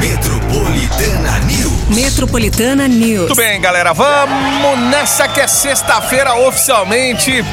Metropolitana 0.00 1.38
News. 1.40 1.88
Metropolitana 1.90 2.88
News. 2.88 3.28
Tudo 3.28 3.36
bem, 3.36 3.60
galera? 3.60 3.92
Vamos 3.92 4.78
nessa 4.90 5.28
que 5.28 5.38
é 5.40 5.46
sexta-feira 5.46 6.34
oficialmente. 6.34 7.44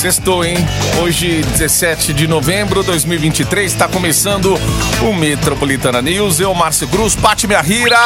Sextou, 0.00 0.44
hein? 0.44 0.56
Hoje, 1.02 1.42
17 1.42 2.12
de 2.14 2.28
novembro 2.28 2.80
de 2.82 2.86
2023, 2.86 3.72
está 3.72 3.88
começando 3.88 4.54
o 5.02 5.12
Metropolitana 5.12 6.00
News. 6.00 6.38
Eu, 6.38 6.54
Márcio 6.54 6.86
Cruz, 6.86 7.16
Pati 7.16 7.48
Miahira. 7.48 7.98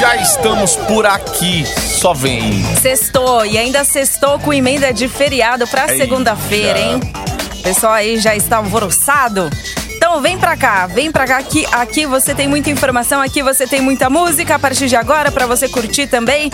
Já 0.00 0.16
estamos 0.16 0.74
por 0.74 1.06
aqui. 1.06 1.64
Só 2.00 2.12
vem. 2.12 2.64
Sextou 2.82 3.46
e 3.46 3.56
ainda 3.56 3.84
sextou 3.84 4.38
com 4.40 4.52
emenda 4.52 4.92
de 4.92 5.06
feriado 5.06 5.64
pra 5.68 5.82
Eita. 5.82 5.96
segunda-feira, 5.96 6.80
hein? 6.80 7.00
O 7.60 7.62
pessoal 7.62 7.92
aí 7.92 8.18
já 8.18 8.34
está 8.34 8.56
alvoroçado. 8.56 9.48
Então 10.06 10.20
vem 10.20 10.36
pra 10.36 10.54
cá, 10.54 10.86
vem 10.86 11.10
pra 11.10 11.26
cá 11.26 11.42
que 11.42 11.64
aqui 11.72 12.04
você 12.04 12.34
tem 12.34 12.46
muita 12.46 12.68
informação, 12.68 13.22
aqui 13.22 13.42
você 13.42 13.66
tem 13.66 13.80
muita 13.80 14.10
música 14.10 14.56
a 14.56 14.58
partir 14.58 14.86
de 14.86 14.94
agora 14.94 15.32
pra 15.32 15.46
você 15.46 15.66
curtir 15.66 16.06
também 16.06 16.52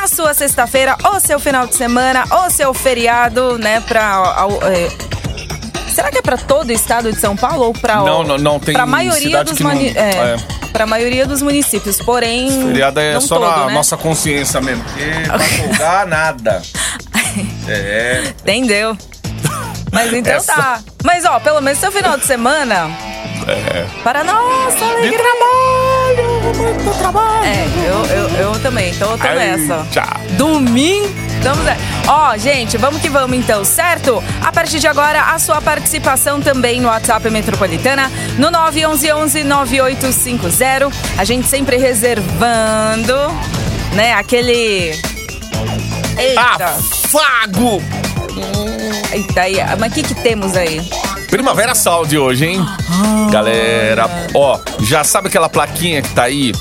a 0.00 0.06
sua 0.06 0.32
sexta-feira, 0.32 0.96
ou 1.04 1.18
seu 1.18 1.40
final 1.40 1.66
de 1.66 1.74
semana, 1.74 2.24
ou 2.30 2.48
seu 2.48 2.72
feriado, 2.72 3.58
né, 3.58 3.80
pra... 3.80 4.46
é, 4.62 5.90
Será 5.92 6.12
que 6.12 6.18
é 6.18 6.22
pra 6.22 6.36
todo 6.36 6.68
o 6.70 6.72
estado 6.72 7.12
de 7.12 7.18
São 7.18 7.36
Paulo 7.36 7.64
ou 7.64 7.72
pra 7.72 7.96
Não, 7.96 8.22
não, 8.22 8.38
não, 8.38 8.60
tem 8.60 8.72
pra 8.72 8.86
maioria 8.86 9.42
dos 9.42 9.58
que 9.58 9.64
não- 9.64 9.72
é, 9.72 9.90
é. 9.96 10.36
pra 10.72 10.86
maioria 10.86 11.26
dos 11.26 11.42
municípios, 11.42 11.98
porém 11.98 12.48
Feriado 12.68 13.00
é 13.00 13.14
não 13.14 13.20
só 13.20 13.34
todo, 13.34 13.50
na 13.50 13.66
né? 13.66 13.74
nossa 13.74 13.96
consciência 13.96 14.60
mesmo. 14.60 14.84
Porque 14.84 15.04
pra 15.26 15.38
folgar, 15.40 16.06
nada. 16.06 16.62
É. 17.66 18.22
Entendeu? 18.42 18.96
Mas 19.92 20.12
então 20.12 20.32
Essa. 20.32 20.54
tá. 20.54 20.80
Mas 21.04 21.24
ó, 21.24 21.38
pelo 21.38 21.60
menos 21.60 21.78
seu 21.78 21.92
final 21.92 22.16
de 22.16 22.24
semana. 22.24 22.90
É. 23.46 23.84
Para 24.02 24.24
nossa 24.24 24.84
alegria. 24.84 25.18
trabalho, 25.18 26.42
muito 26.56 26.98
trabalho. 26.98 27.44
É, 27.44 27.66
eu, 27.88 28.06
eu, 28.16 28.28
eu 28.52 28.58
também, 28.60 28.94
tô, 28.94 29.06
tô 29.18 29.26
Ai, 29.26 29.34
nessa. 29.36 29.86
tchau. 29.90 30.04
Domingo. 30.38 31.12
Estamos 31.36 31.66
aí. 31.66 31.76
Ó, 32.06 32.36
gente, 32.36 32.76
vamos 32.78 33.02
que 33.02 33.08
vamos 33.08 33.36
então, 33.36 33.64
certo? 33.64 34.22
A 34.40 34.52
partir 34.52 34.78
de 34.78 34.86
agora, 34.86 35.32
a 35.34 35.38
sua 35.40 35.60
participação 35.60 36.40
também 36.40 36.80
no 36.80 36.86
WhatsApp 36.88 37.28
Metropolitana, 37.30 38.10
no 38.38 38.48
911-9850. 38.52 40.92
A 41.18 41.24
gente 41.24 41.48
sempre 41.48 41.76
reservando, 41.76 43.16
né, 43.94 44.14
aquele... 44.14 44.92
Eita, 46.16 46.66
Afago! 46.66 47.82
Eita, 49.12 49.42
aí, 49.42 49.56
mas 49.78 49.92
o 49.92 49.94
que 49.94 50.02
que 50.02 50.14
temos 50.14 50.56
aí? 50.56 50.80
Primavera 51.30 51.74
Saúde 51.74 52.18
hoje, 52.18 52.46
hein? 52.46 52.66
Galera, 53.30 54.08
ó, 54.34 54.58
já 54.80 55.04
sabe 55.04 55.28
aquela 55.28 55.48
plaquinha 55.48 56.02
que 56.02 56.10
tá 56.10 56.24
aí 56.24 56.52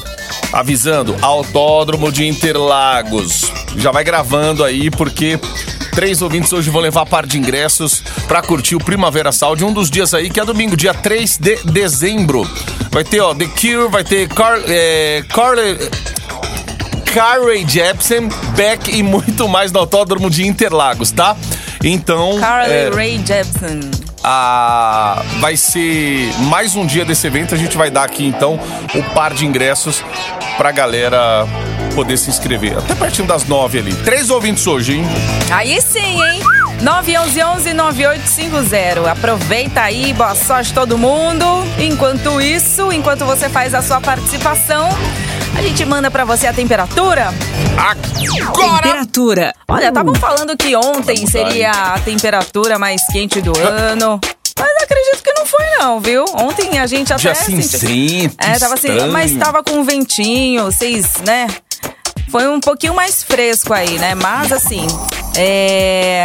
avisando 0.53 1.15
Autódromo 1.21 2.11
de 2.11 2.27
Interlagos. 2.27 3.51
Já 3.77 3.91
vai 3.91 4.03
gravando 4.03 4.63
aí 4.63 4.89
porque 4.89 5.39
três 5.93 6.21
ouvintes 6.21 6.51
hoje 6.53 6.69
vão 6.69 6.81
levar 6.81 7.05
par 7.05 7.25
de 7.25 7.37
ingressos 7.37 8.01
pra 8.27 8.41
curtir 8.41 8.75
o 8.75 8.79
Primavera 8.79 9.31
Saúde, 9.31 9.63
um 9.63 9.73
dos 9.73 9.89
dias 9.89 10.13
aí 10.13 10.29
que 10.29 10.39
é 10.39 10.45
domingo, 10.45 10.77
dia 10.77 10.93
3 10.93 11.37
de 11.37 11.55
dezembro. 11.65 12.49
Vai 12.91 13.03
ter, 13.03 13.19
ó, 13.21 13.33
The 13.33 13.45
Cure, 13.47 13.89
vai 13.89 14.03
ter 14.03 14.27
Car, 14.29 14.59
é, 14.67 15.23
Carly 15.29 15.77
Carly 17.13 17.67
Jepsen, 17.67 18.29
Beck 18.55 18.89
e 18.89 19.03
muito 19.03 19.47
mais 19.47 19.71
no 19.71 19.79
Autódromo 19.79 20.29
de 20.29 20.47
Interlagos, 20.47 21.11
tá? 21.11 21.35
Então, 21.83 22.39
Carly 22.39 22.71
é, 22.71 22.89
Rae 22.93 23.19
Jepsen. 23.25 23.79
a- 24.23 25.21
vai 25.39 25.57
ser 25.57 26.31
mais 26.45 26.75
um 26.75 26.85
dia 26.85 27.03
desse 27.03 27.25
evento. 27.27 27.55
A 27.55 27.57
gente 27.57 27.75
vai 27.77 27.89
dar 27.89 28.03
aqui 28.03 28.25
então 28.25 28.59
o 28.93 29.03
par 29.13 29.33
de 29.33 29.45
ingressos 29.45 30.03
pra 30.57 30.71
galera 30.71 31.45
poder 31.95 32.17
se 32.17 32.29
inscrever. 32.29 32.77
Até 32.77 32.93
pertinho 32.95 33.27
das 33.27 33.45
nove 33.45 33.79
ali. 33.79 33.93
Três 33.95 34.29
ouvintes 34.29 34.65
hoje, 34.67 34.97
hein? 34.97 35.05
Aí 35.51 35.81
sim, 35.81 36.21
hein? 36.23 36.41
911-9850. 36.81 39.07
Aproveita 39.11 39.81
aí, 39.81 40.13
boa 40.13 40.33
sorte 40.35 40.73
todo 40.73 40.97
mundo. 40.97 41.45
Enquanto 41.79 42.39
isso, 42.41 42.91
enquanto 42.91 43.23
você 43.25 43.47
faz 43.49 43.73
a 43.75 43.81
sua 43.81 43.99
participação, 44.01 44.89
a 45.61 45.67
gente 45.67 45.85
manda 45.85 46.09
pra 46.09 46.25
você 46.25 46.47
a 46.47 46.53
temperatura. 46.53 47.27
Agora! 47.77 48.81
Temperatura. 48.81 49.53
Olha, 49.67 49.89
estavam 49.89 50.15
falando 50.15 50.57
que 50.57 50.75
ontem 50.75 51.27
seria 51.27 51.69
a 51.71 51.99
temperatura 51.99 52.79
mais 52.79 52.99
quente 53.11 53.39
do 53.41 53.53
ano. 53.57 54.19
Mas 54.57 54.71
acredito 54.83 55.23
que 55.23 55.31
não 55.33 55.45
foi, 55.45 55.65
não, 55.79 55.99
viu? 55.99 56.25
Ontem 56.33 56.79
a 56.79 56.87
gente 56.87 57.13
até 57.13 57.33
sentiu- 57.35 57.61
cinzento, 57.79 58.35
É, 58.39 58.57
tava 58.57 58.73
assim, 58.73 59.07
mas 59.11 59.35
tava 59.37 59.63
com 59.63 59.73
um 59.79 59.83
ventinho, 59.83 60.65
vocês, 60.65 61.17
né? 61.25 61.47
Foi 62.31 62.47
um 62.47 62.59
pouquinho 62.59 62.95
mais 62.95 63.21
fresco 63.23 63.71
aí, 63.73 63.99
né? 63.99 64.15
Mas 64.15 64.51
assim, 64.51 64.85
é. 65.37 66.23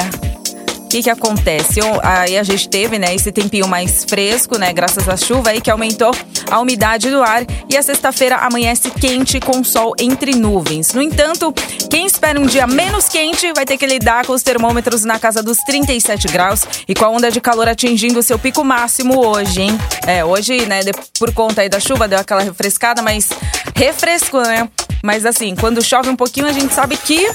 Que 0.96 1.02
que 1.02 1.10
acontece? 1.10 1.78
Aí 2.02 2.38
a 2.38 2.42
gente 2.42 2.70
teve, 2.70 2.98
né, 2.98 3.14
esse 3.14 3.30
tempinho 3.30 3.68
mais 3.68 4.02
fresco, 4.02 4.56
né, 4.56 4.72
graças 4.72 5.06
à 5.06 5.14
chuva 5.14 5.50
aí 5.50 5.60
que 5.60 5.70
aumentou 5.70 6.10
a 6.50 6.58
umidade 6.58 7.10
do 7.10 7.22
ar 7.22 7.44
e 7.68 7.76
a 7.76 7.82
sexta-feira 7.82 8.36
amanhece 8.36 8.90
quente 8.92 9.38
com 9.38 9.62
sol 9.62 9.92
entre 9.98 10.34
nuvens. 10.34 10.94
No 10.94 11.02
entanto, 11.02 11.52
quem 11.90 12.06
espera 12.06 12.40
um 12.40 12.46
dia 12.46 12.66
menos 12.66 13.10
quente 13.10 13.52
vai 13.52 13.66
ter 13.66 13.76
que 13.76 13.84
lidar 13.84 14.24
com 14.24 14.32
os 14.32 14.42
termômetros 14.42 15.04
na 15.04 15.18
casa 15.18 15.42
dos 15.42 15.58
37 15.58 16.28
graus 16.28 16.62
e 16.88 16.94
com 16.94 17.04
a 17.04 17.10
onda 17.10 17.30
de 17.30 17.42
calor 17.42 17.68
atingindo 17.68 18.20
o 18.20 18.22
seu 18.22 18.38
pico 18.38 18.64
máximo 18.64 19.22
hoje, 19.22 19.60
hein? 19.60 19.78
É, 20.06 20.24
hoje, 20.24 20.64
né, 20.64 20.80
por 21.18 21.30
conta 21.34 21.60
aí 21.60 21.68
da 21.68 21.78
chuva 21.78 22.08
deu 22.08 22.18
aquela 22.18 22.40
refrescada, 22.40 23.02
mas 23.02 23.28
refresco, 23.74 24.40
né? 24.40 24.66
Mas 25.02 25.26
assim, 25.26 25.54
quando 25.54 25.84
chove 25.84 26.08
um 26.08 26.16
pouquinho 26.16 26.46
a 26.46 26.52
gente 26.52 26.72
sabe 26.72 26.96
que 26.96 27.28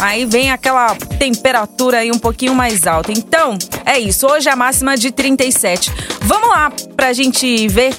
Aí 0.00 0.24
vem 0.26 0.50
aquela 0.50 0.94
temperatura 1.18 1.98
aí 1.98 2.10
um 2.10 2.18
pouquinho 2.18 2.54
mais 2.54 2.86
alta. 2.86 3.12
Então, 3.12 3.56
é 3.84 3.98
isso. 3.98 4.26
Hoje 4.26 4.48
a 4.48 4.56
máxima 4.56 4.96
de 4.96 5.10
37. 5.10 5.90
Vamos 6.22 6.48
lá 6.48 6.70
pra 6.96 7.12
gente 7.12 7.66
ver 7.68 7.94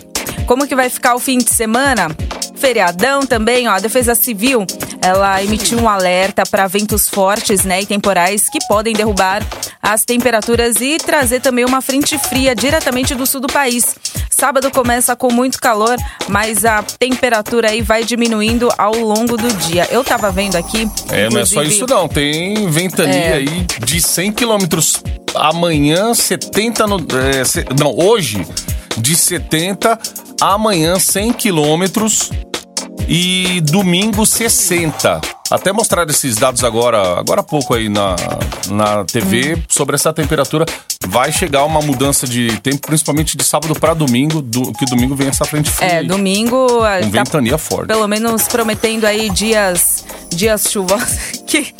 como 0.46 0.68
que 0.68 0.76
vai 0.76 0.90
ficar 0.90 1.16
o 1.16 1.20
fim 1.20 1.38
de 1.40 1.50
semana. 1.50 2.08
Feriadão 2.58 3.22
também, 3.22 3.68
ó. 3.68 3.72
A 3.72 3.80
Defesa 3.80 4.16
Civil, 4.16 4.66
ela 5.02 5.42
emitiu 5.44 5.80
um 5.80 5.88
alerta 5.88 6.44
para 6.50 6.68
ventos 6.68 7.08
fortes, 7.08 7.64
né, 7.64 7.82
e 7.82 7.86
temporais 7.86 8.50
que 8.50 8.60
podem 8.68 8.94
derrubar 8.94 9.46
as 9.82 10.04
temperaturas 10.04 10.82
e 10.82 10.98
trazer 10.98 11.40
também 11.40 11.64
uma 11.64 11.82
frente 11.82 12.18
fria 12.18 12.54
diretamente 12.56 13.16
do 13.16 13.26
sul 13.26 13.40
do 13.40 13.48
país. 13.48 13.96
Sábado 14.30 14.70
começa 14.70 15.16
com 15.16 15.32
muito 15.32 15.60
calor, 15.60 15.96
mas 16.28 16.66
a 16.66 16.84
temperatura 16.84 17.72
aí 17.72 17.82
vai 17.82 18.04
diminuindo 18.04 18.70
ao 18.78 18.94
longo 18.96 19.38
do 19.38 19.52
dia. 19.54 19.88
Eu 19.90 20.04
tava 20.04 20.30
vendo 20.32 20.56
aqui. 20.56 20.90
É, 21.12 21.30
não 21.30 21.40
é 21.40 21.46
só 21.46 21.64
isso 21.64 21.86
não. 21.88 22.08
Tem 22.08 22.70
ventania 22.70 23.14
É. 23.14 23.34
aí 23.34 23.66
de 23.86 24.02
100 24.02 24.34
quilômetros 24.34 25.02
amanhã, 25.34 26.14
70 26.14 26.86
no... 26.88 26.98
é, 26.98 27.80
não, 27.80 27.98
hoje 27.98 28.46
de 28.98 29.16
70, 29.16 29.98
amanhã 30.42 31.00
100 31.00 31.34
quilômetros 31.34 32.32
e 33.08 33.62
domingo 33.62 34.26
60. 34.26 35.22
Até 35.50 35.72
mostrar 35.72 36.06
esses 36.10 36.36
dados 36.36 36.62
agora, 36.64 37.18
agora 37.20 37.40
há 37.40 37.44
pouco 37.44 37.74
aí 37.74 37.88
na, 37.88 38.16
na 38.70 39.06
TV 39.06 39.56
Hum. 39.56 39.64
sobre 39.70 39.96
essa 39.96 40.12
temperatura. 40.12 40.66
Vai 41.08 41.32
chegar 41.32 41.64
uma 41.64 41.80
mudança 41.80 42.28
de 42.28 42.60
tempo, 42.60 42.86
principalmente 42.88 43.38
de 43.38 43.46
sábado 43.46 43.74
para 43.80 43.94
domingo, 43.94 44.42
do, 44.42 44.74
que 44.74 44.84
domingo 44.86 45.16
vem 45.16 45.30
essa 45.30 45.46
frente 45.46 45.70
fria. 45.70 45.88
É, 45.88 46.04
domingo 46.04 46.84
ah, 46.84 46.98
Com 47.02 47.10
tá 47.12 47.24
ventania 47.24 47.58
forte. 47.58 47.88
pelo 47.88 48.06
menos 48.10 48.44
prometendo 48.50 49.06
aí 49.06 49.30
dias 49.30 50.04
dias 50.30 50.70
chuvosos. 50.70 51.38
Que 51.48 51.74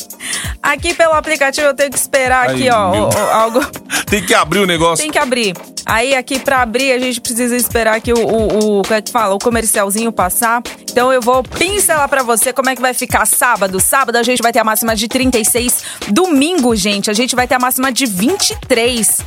aqui 0.64 0.94
pelo 0.94 1.12
aplicativo 1.12 1.68
eu 1.68 1.74
tenho 1.74 1.92
que 1.92 1.98
esperar 1.98 2.48
Ai, 2.50 2.56
aqui, 2.56 2.70
ó, 2.70 3.10
o- 3.10 3.18
algo 3.34 3.60
Tem 4.06 4.26
que 4.26 4.34
abrir 4.34 4.60
o 4.60 4.66
negócio. 4.66 5.04
tem 5.04 5.12
que 5.12 5.20
abrir. 5.20 5.54
Aí 5.88 6.14
aqui 6.16 6.38
pra 6.38 6.62
abrir 6.62 6.92
a 6.92 7.00
gente 7.00 7.22
precisa 7.22 7.56
esperar 7.56 8.02
que 8.02 8.12
o, 8.12 8.18
o, 8.18 8.80
o 8.80 8.82
como 8.82 8.94
é 8.94 9.02
que 9.02 9.12
fala, 9.12 9.34
o 9.36 9.40
comercialzinho 9.40 10.12
passar. 10.12 10.62
Então 10.92 11.14
eu 11.14 11.22
vou 11.22 11.44
pincelar 11.44 12.10
pra 12.10 12.24
você 12.24 12.52
como 12.52 12.70
é 12.70 12.76
que 12.76 12.82
vai 12.82 12.94
ficar 12.94 13.26
sábado. 13.26 13.80
Sábado 13.80 14.18
a 14.18 14.24
gente 14.24 14.42
vai 14.42 14.52
ter 14.52 14.60
a 14.60 14.64
máxima 14.64 14.96
de 14.96 15.08
36. 15.08 15.84
Domingo, 16.10 16.76
gente, 16.76 17.10
a 17.10 17.14
gente 17.14 17.36
vai 17.36 17.48
ter 17.48 17.56
a 17.56 17.60
máxima 17.60 17.92
de 17.92 18.06
23. 18.06 19.18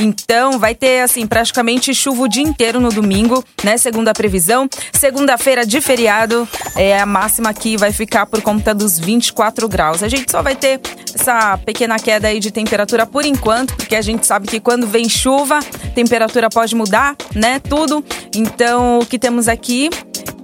Então 0.00 0.58
vai 0.58 0.74
ter 0.74 1.00
assim 1.00 1.26
praticamente 1.26 1.94
chuva 1.94 2.22
o 2.22 2.28
dia 2.28 2.42
inteiro 2.42 2.80
no 2.80 2.90
domingo, 2.90 3.44
né? 3.64 3.76
Segundo 3.76 4.08
a 4.08 4.14
previsão. 4.14 4.68
Segunda-feira 4.92 5.66
de 5.66 5.80
feriado, 5.80 6.48
é 6.76 6.98
a 6.98 7.06
máxima 7.06 7.50
aqui 7.50 7.76
vai 7.76 7.92
ficar 7.92 8.26
por 8.26 8.40
conta 8.40 8.74
dos 8.74 8.98
24 8.98 9.68
graus. 9.68 10.02
A 10.02 10.08
gente 10.08 10.30
só 10.30 10.40
vai 10.40 10.54
ter 10.54 10.80
essa 11.14 11.58
pequena 11.58 11.98
queda 11.98 12.28
aí 12.28 12.38
de 12.38 12.50
temperatura 12.50 13.04
por 13.06 13.24
enquanto, 13.24 13.74
porque 13.74 13.96
a 13.96 14.02
gente 14.02 14.26
sabe 14.26 14.46
que 14.46 14.60
quando 14.60 14.86
vem 14.86 15.08
chuva, 15.08 15.60
temperatura 16.08 16.48
pode 16.48 16.74
mudar, 16.74 17.14
né? 17.34 17.58
Tudo. 17.60 18.02
Então, 18.34 18.98
o 19.00 19.06
que 19.06 19.18
temos 19.18 19.46
aqui 19.46 19.90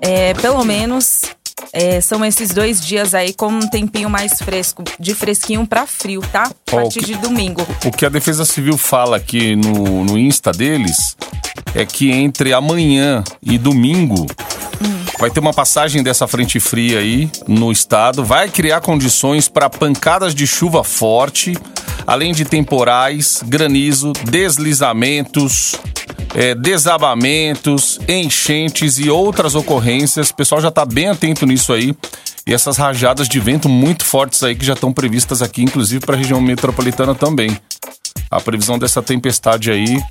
é 0.00 0.34
pelo 0.34 0.62
menos 0.62 1.22
é, 1.72 2.00
são 2.02 2.22
esses 2.24 2.50
dois 2.50 2.80
dias 2.84 3.14
aí 3.14 3.32
com 3.32 3.46
um 3.48 3.66
tempinho 3.68 4.10
mais 4.10 4.34
fresco, 4.34 4.84
de 5.00 5.14
fresquinho 5.14 5.66
pra 5.66 5.86
frio, 5.86 6.20
tá? 6.30 6.44
A 6.44 6.70
partir 6.70 6.98
o 6.98 7.02
que- 7.02 7.06
de 7.06 7.14
domingo. 7.16 7.66
O 7.84 7.90
que 7.90 8.04
a 8.04 8.08
Defesa 8.10 8.44
Civil 8.44 8.76
fala 8.76 9.16
aqui 9.16 9.56
no, 9.56 10.04
no 10.04 10.18
Insta 10.18 10.52
deles 10.52 11.16
é 11.74 11.86
que 11.86 12.10
entre 12.10 12.52
amanhã 12.52 13.24
e 13.42 13.56
domingo 13.56 14.26
vai 15.18 15.30
ter 15.30 15.40
uma 15.40 15.54
passagem 15.54 16.02
dessa 16.02 16.26
frente 16.28 16.60
fria 16.60 16.98
aí 16.98 17.30
no 17.48 17.72
estado, 17.72 18.22
vai 18.24 18.48
criar 18.50 18.80
condições 18.82 19.48
para 19.48 19.70
pancadas 19.70 20.34
de 20.34 20.46
chuva 20.46 20.84
forte, 20.84 21.56
além 22.06 22.32
de 22.32 22.44
temporais, 22.44 23.42
granizo, 23.46 24.12
deslizamentos. 24.24 25.76
é, 26.34 26.54
desabamentos, 26.54 28.00
enchentes 28.08 28.98
e 28.98 29.08
outras 29.08 29.54
ocorrências. 29.54 30.30
O 30.30 30.34
pessoal 30.34 30.60
já 30.60 30.68
está 30.68 30.84
bem 30.84 31.08
atento 31.08 31.46
nisso 31.46 31.72
aí. 31.72 31.94
E 32.46 32.52
essas 32.52 32.76
rajadas 32.76 33.28
de 33.28 33.40
vento 33.40 33.68
muito 33.68 34.04
fortes 34.04 34.42
aí 34.42 34.54
que 34.54 34.66
já 34.66 34.74
estão 34.74 34.92
previstas 34.92 35.40
aqui, 35.40 35.62
inclusive 35.62 36.04
para 36.04 36.14
a 36.14 36.18
região 36.18 36.40
metropolitana 36.40 37.14
também. 37.14 37.56
A 38.30 38.40
previsão 38.40 38.78
dessa 38.78 39.00
tempestade 39.00 39.70
aí. 39.70 40.02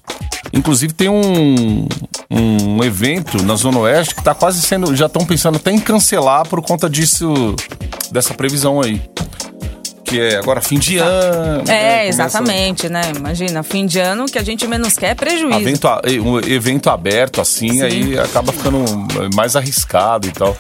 Inclusive 0.52 0.94
tem 0.94 1.10
um, 1.10 1.88
um 2.32 2.84
evento 2.84 3.44
na 3.44 3.56
Zona 3.56 3.80
Oeste 3.80 4.16
que 4.16 4.22
está 4.22 4.34
quase 4.34 4.62
sendo. 4.62 4.96
Já 4.96 5.08
estão 5.08 5.26
pensando 5.26 5.58
até 5.58 5.72
em 5.72 5.80
cancelar 5.80 6.48
por 6.48 6.62
conta 6.62 6.90
disso. 6.90 7.56
dessa 8.12 8.34
previsão 8.34 8.82
aí. 8.82 9.02
Que 10.14 10.22
é 10.22 10.36
agora 10.38 10.62
fim 10.62 10.78
de 10.78 11.00
ano. 11.00 11.64
né? 11.64 11.74
É, 11.76 11.90
Começa- 12.02 12.08
exatamente, 12.08 12.88
né? 12.88 13.02
Imagina, 13.18 13.64
fim 13.64 13.88
de 13.88 13.98
ano 14.00 14.26
que 14.28 14.38
a 14.38 14.44
gente 14.44 14.68
menos 14.68 14.94
quer 14.96 15.08
é 15.08 15.16
prejuízo. 15.16 15.60
Evento, 15.60 15.88
um 16.24 16.38
evento 16.40 16.92
aberto 16.92 17.42
assim, 17.42 17.70
Sim. 17.72 17.82
aí 17.82 18.20
acaba 18.20 18.52
ficando 18.54 18.84
mais 19.36 19.56
arriscado 19.56 20.28
e 20.28 20.32
tal. 20.32 20.56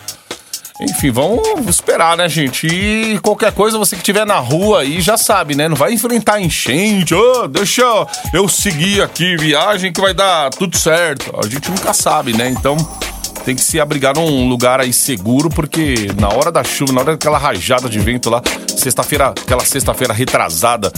Enfim, 0.81 1.11
vamos 1.11 1.67
esperar, 1.69 2.17
né, 2.17 2.27
gente? 2.27 2.65
E 2.65 3.19
qualquer 3.19 3.51
coisa, 3.51 3.77
você 3.77 3.95
que 3.95 4.01
estiver 4.01 4.25
na 4.25 4.39
rua 4.39 4.81
aí 4.81 4.99
já 5.01 5.17
sabe, 5.17 5.53
né? 5.55 5.67
Não 5.69 5.75
vai 5.75 5.93
enfrentar 5.93 6.41
enchente. 6.41 7.13
Ô, 7.13 7.47
deixa 7.47 7.83
eu 8.33 8.49
seguir 8.49 9.03
aqui, 9.03 9.37
viagem 9.37 9.93
que 9.93 10.01
vai 10.01 10.15
dar 10.15 10.49
tudo 10.49 10.75
certo. 10.75 11.31
A 11.41 11.47
gente 11.47 11.69
nunca 11.69 11.93
sabe, 11.93 12.35
né? 12.35 12.49
Então 12.49 12.75
tem 13.45 13.55
que 13.55 13.61
se 13.61 13.79
abrigar 13.79 14.15
num 14.15 14.47
lugar 14.47 14.79
aí 14.79 14.93
seguro, 14.93 15.49
porque 15.49 16.07
na 16.19 16.29
hora 16.29 16.51
da 16.51 16.63
chuva, 16.63 16.93
na 16.93 17.01
hora 17.01 17.11
daquela 17.11 17.37
rajada 17.37 17.89
de 17.89 17.99
vento 17.99 18.29
lá, 18.29 18.41
sexta-feira, 18.67 19.29
aquela 19.29 19.63
sexta-feira 19.65 20.13
retrasada, 20.13 20.91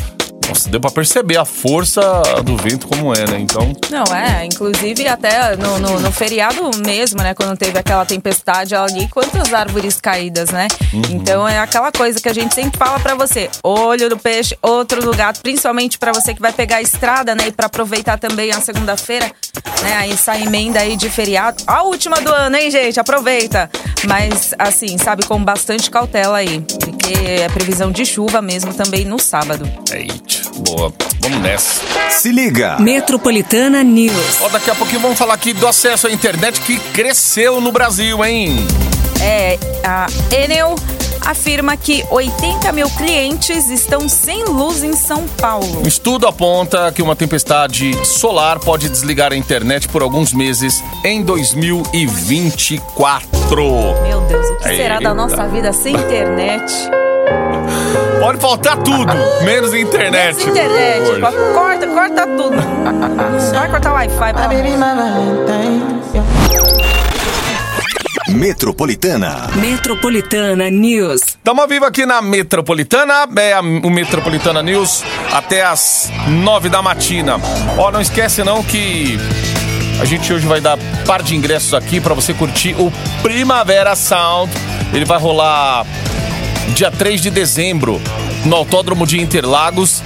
nossa, 0.47 0.69
deu 0.69 0.80
pra 0.80 0.92
perceber 0.92 1.38
a 1.38 1.45
força 1.45 2.01
do 2.44 2.56
vento 2.57 2.88
como 2.88 3.13
é, 3.13 3.25
né? 3.25 3.39
Então. 3.39 3.74
Não, 3.89 4.03
é, 4.15 4.45
inclusive 4.45 5.07
até 5.07 5.56
no, 5.56 5.80
no, 5.80 6.00
no 6.00 6.12
feriado 6.12 6.69
mesmo, 6.86 7.21
né? 7.21 7.33
Quando 7.33 7.57
teve 7.57 7.77
aquela 7.77 8.06
tempestade 8.06 8.75
ali, 8.75 9.07
quantas 9.07 9.53
árvores 9.53 10.00
caídas, 10.00 10.50
né? 10.50 10.68
Uhum. 10.94 11.01
Então 11.12 11.47
é 11.47 11.59
aquela 11.59 11.92
coisa 11.92 12.19
que 12.19 12.30
a 12.30 12.33
gente 12.33 12.53
sempre 12.53 12.77
fala 12.77 13.00
pra 13.00 13.15
você: 13.15 13.50
olho 13.63 14.09
no 14.09 14.18
peixe, 14.18 14.57
outro 14.62 15.03
no 15.03 15.13
gato, 15.15 15.42
principalmente 15.42 15.97
pra 15.97 16.12
você 16.12 16.33
que 16.33 16.42
vai 16.42 16.53
pegar 16.53 16.77
a 16.77 16.81
estrada, 16.81 17.33
né? 17.36 17.47
E 17.47 17.51
pra 17.51 17.65
aproveitar 17.68 18.18
também 18.18 18.51
a 18.51 18.62
segunda-feira, 18.62 19.31
né? 19.81 19.95
Aí 19.97 20.12
essa 20.12 20.38
emenda 20.38 20.80
aí 20.80 20.95
de 20.95 21.09
feriado. 21.09 21.63
A 21.65 21.83
última 21.83 22.21
do 22.21 22.31
ano, 22.31 22.56
hein, 22.56 22.69
gente? 22.69 23.00
Aproveita. 23.00 23.69
Mas 24.07 24.53
assim, 24.59 24.97
sabe, 24.97 25.25
com 25.25 25.44
bastante 25.44 25.89
cautela 25.89 26.38
aí. 26.38 26.63
Porque 27.06 27.30
é 27.30 27.48
previsão 27.50 27.92
de 27.92 28.04
chuva 28.04 28.42
mesmo 28.42 28.74
também 28.74 29.06
no 29.06 29.19
sábado. 29.19 29.69
Eita, 29.92 30.50
boa. 30.56 30.92
Vamos 31.19 31.40
nessa. 31.40 31.81
Se 32.10 32.31
liga. 32.31 32.78
Metropolitana 32.80 33.84
News. 33.84 34.42
Ó, 34.42 34.50
daqui 34.50 34.72
a 34.72 34.75
pouquinho 34.75 35.02
vamos 35.02 35.18
falar 35.18 35.36
aqui 35.36 35.54
do 35.54 35.68
acesso 35.68 36.07
à 36.07 36.12
internet 36.12 36.60
que 36.62 36.80
cresceu 36.94 37.62
no 37.62 37.72
Brasil, 37.72 38.25
hein? 38.25 38.56
É, 39.22 39.60
a 39.84 40.07
Enel 40.36 40.75
afirma 41.25 41.75
que 41.75 42.06
80 42.12 42.72
mil 42.72 42.88
clientes 42.92 43.68
estão 43.69 44.07
sem 44.07 44.45
luz 44.45 44.83
em 44.83 44.94
São 44.94 45.27
Paulo. 45.42 45.81
Um 45.83 45.88
estudo 45.88 46.27
aponta 46.27 46.92
que 46.92 47.01
uma 47.01 47.16
tempestade 47.16 47.94
solar 48.06 48.60
pode 48.60 48.88
desligar 48.89 49.33
a 49.33 49.36
internet 49.36 49.88
por 49.89 50.04
alguns 50.04 50.31
meses 50.31 50.83
em 51.04 51.24
2024. 51.24 53.27
Meu 54.04 54.22
Deus, 54.22 54.48
o 54.50 54.56
que 54.57 54.63
será 54.75 54.95
da 54.95 55.01
Eita. 55.01 55.13
nossa 55.13 55.48
vida 55.48 55.72
sem 55.74 55.95
internet? 55.95 56.72
Pode 58.19 58.39
faltar 58.39 58.78
tudo, 58.78 59.13
menos 59.44 59.74
internet. 59.74 60.36
Sem 60.36 60.50
internet. 60.50 61.19
Corta, 61.54 61.88
corta 61.88 62.28
tudo. 62.28 62.56
Vai 63.54 63.69
cortar 63.69 63.92
o 63.92 63.95
Wi-Fi, 63.95 64.30
amor. 64.30 64.45
Metropolitana. 68.36 69.50
Metropolitana 69.56 70.70
News. 70.70 71.22
Estamos 71.22 71.68
vivo 71.70 71.86
aqui 71.86 72.06
na 72.06 72.22
Metropolitana, 72.22 73.26
é 73.38 73.54
a- 73.54 73.62
o 73.62 73.90
Metropolitana 73.90 74.62
News 74.62 75.04
até 75.32 75.64
as 75.64 76.12
nove 76.28 76.68
da 76.68 76.82
matina. 76.82 77.38
Ó, 77.78 77.90
não 77.92 78.02
esquece 78.02 78.44
não 78.44 78.62
que 78.62 79.18
a 80.02 80.06
gente 80.06 80.34
hoje 80.34 80.46
vai 80.46 80.60
dar 80.60 80.78
par 81.08 81.24
de 81.24 81.34
ingressos 81.34 81.74
aqui 81.74 82.02
para 82.02 82.14
você 82.14 82.34
curtir 82.34 82.76
o 82.78 82.92
Primavera 83.24 83.96
Sound. 83.96 84.52
Ele 84.94 85.06
vai 85.06 85.18
rolar 85.18 85.86
dia 86.76 86.92
3 86.92 87.22
de 87.22 87.30
dezembro 87.31 88.02
no 88.46 88.56
Autódromo 88.58 89.08
de 89.08 89.20
Interlagos. 89.22 90.04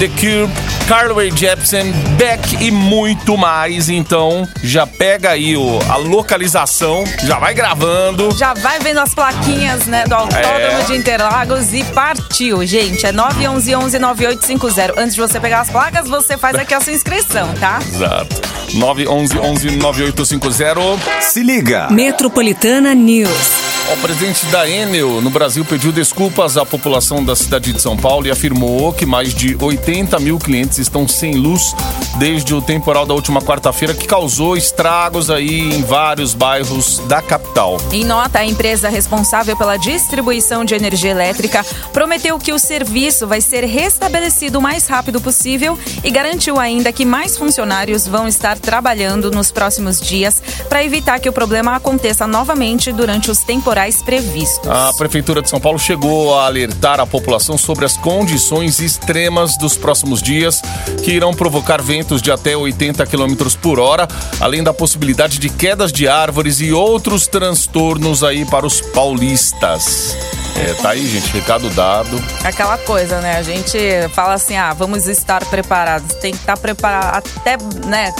The 0.00 0.08
Cure, 0.08 0.48
Carly 0.88 1.30
Jepsen, 1.30 1.92
Beck 2.16 2.56
e 2.58 2.70
muito 2.70 3.36
mais. 3.36 3.90
Então 3.90 4.48
já 4.64 4.86
pega 4.86 5.30
aí 5.32 5.56
o, 5.58 5.78
a 5.90 5.96
localização, 5.96 7.04
já 7.22 7.38
vai 7.38 7.52
gravando. 7.52 8.34
Já 8.36 8.54
vai 8.54 8.78
vendo 8.80 8.98
as 9.00 9.12
plaquinhas, 9.14 9.84
né, 9.86 10.04
do 10.06 10.14
Autódromo 10.14 10.80
É. 10.80 10.84
de 10.86 10.96
Interlagos 10.96 11.74
e 11.74 11.84
partiu, 11.84 12.64
gente. 12.64 13.04
É 13.04 13.12
911 13.12 13.98
9850. 13.98 14.98
Antes 14.98 15.14
de 15.14 15.20
você 15.20 15.38
pegar 15.38 15.60
as 15.60 15.68
placas, 15.70 16.08
você 16.08 16.38
faz 16.38 16.56
aqui 16.56 16.72
a 16.72 16.80
sua 16.80 16.94
inscrição, 16.94 17.52
tá? 17.60 17.78
Exato. 17.86 18.40
911 18.74 19.38
11 19.38 19.70
9850. 19.76 21.20
Se 21.20 21.42
liga. 21.42 21.88
Metropolitana 21.90 22.94
News. 22.94 23.69
O 23.92 23.96
presidente 23.96 24.46
da 24.46 24.70
Enel 24.70 25.20
no 25.20 25.30
Brasil 25.30 25.64
pediu 25.64 25.90
desculpas 25.90 26.56
à 26.56 26.64
população 26.64 27.24
da 27.24 27.34
cidade 27.34 27.72
de 27.72 27.82
São 27.82 27.96
Paulo 27.96 28.24
e 28.24 28.30
afirmou 28.30 28.92
que 28.92 29.04
mais 29.04 29.34
de 29.34 29.56
80 29.60 30.16
mil 30.20 30.38
clientes 30.38 30.78
estão 30.78 31.08
sem 31.08 31.34
luz 31.34 31.74
desde 32.16 32.54
o 32.54 32.62
temporal 32.62 33.04
da 33.04 33.14
última 33.14 33.42
quarta-feira 33.42 33.92
que 33.92 34.06
causou 34.06 34.56
estragos 34.56 35.28
aí 35.28 35.74
em 35.74 35.82
vários 35.82 36.34
bairros 36.34 37.00
da 37.08 37.20
capital. 37.20 37.78
Em 37.90 38.04
nota, 38.04 38.38
a 38.38 38.46
empresa 38.46 38.88
responsável 38.88 39.56
pela 39.56 39.76
distribuição 39.76 40.64
de 40.64 40.76
energia 40.76 41.10
elétrica 41.10 41.66
prometeu 41.92 42.38
que 42.38 42.52
o 42.52 42.60
serviço 42.60 43.26
vai 43.26 43.40
ser 43.40 43.64
restabelecido 43.64 44.60
o 44.60 44.62
mais 44.62 44.86
rápido 44.86 45.20
possível 45.20 45.76
e 46.04 46.10
garantiu 46.12 46.60
ainda 46.60 46.92
que 46.92 47.04
mais 47.04 47.36
funcionários 47.36 48.06
vão 48.06 48.28
estar 48.28 48.56
trabalhando 48.56 49.32
nos 49.32 49.50
próximos 49.50 50.00
dias 50.00 50.40
para 50.68 50.84
evitar 50.84 51.18
que 51.18 51.28
o 51.28 51.32
problema 51.32 51.74
aconteça 51.74 52.24
novamente 52.24 52.92
durante 52.92 53.32
os 53.32 53.40
temporais 53.40 53.79
previstos. 54.02 54.68
A 54.68 54.92
Prefeitura 54.92 55.40
de 55.40 55.48
São 55.48 55.60
Paulo 55.60 55.78
chegou 55.78 56.38
a 56.38 56.46
alertar 56.46 57.00
a 57.00 57.06
população 57.06 57.56
sobre 57.56 57.84
as 57.84 57.96
condições 57.96 58.78
extremas 58.80 59.56
dos 59.56 59.76
próximos 59.76 60.22
dias, 60.22 60.60
que 61.02 61.12
irão 61.12 61.32
provocar 61.32 61.80
ventos 61.80 62.20
de 62.20 62.30
até 62.30 62.56
80 62.56 63.06
km 63.06 63.34
por 63.60 63.80
hora, 63.80 64.06
além 64.40 64.62
da 64.62 64.74
possibilidade 64.74 65.38
de 65.38 65.48
quedas 65.48 65.92
de 65.92 66.06
árvores 66.06 66.60
e 66.60 66.72
outros 66.72 67.26
transtornos 67.26 68.22
aí 68.22 68.44
para 68.44 68.66
os 68.66 68.80
paulistas. 68.80 70.16
É, 70.56 70.74
tá 70.74 70.90
aí, 70.90 71.06
gente, 71.06 71.32
recado 71.32 71.70
dado. 71.70 72.22
Aquela 72.44 72.76
coisa, 72.76 73.20
né? 73.20 73.38
A 73.38 73.42
gente 73.42 73.78
fala 74.14 74.34
assim, 74.34 74.56
ah, 74.56 74.74
vamos 74.74 75.06
estar 75.06 75.44
preparados. 75.46 76.16
Tem 76.16 76.32
que 76.32 76.38
estar 76.38 76.56
preparado 76.58 77.24
até, 77.38 77.56
né? 77.86 78.12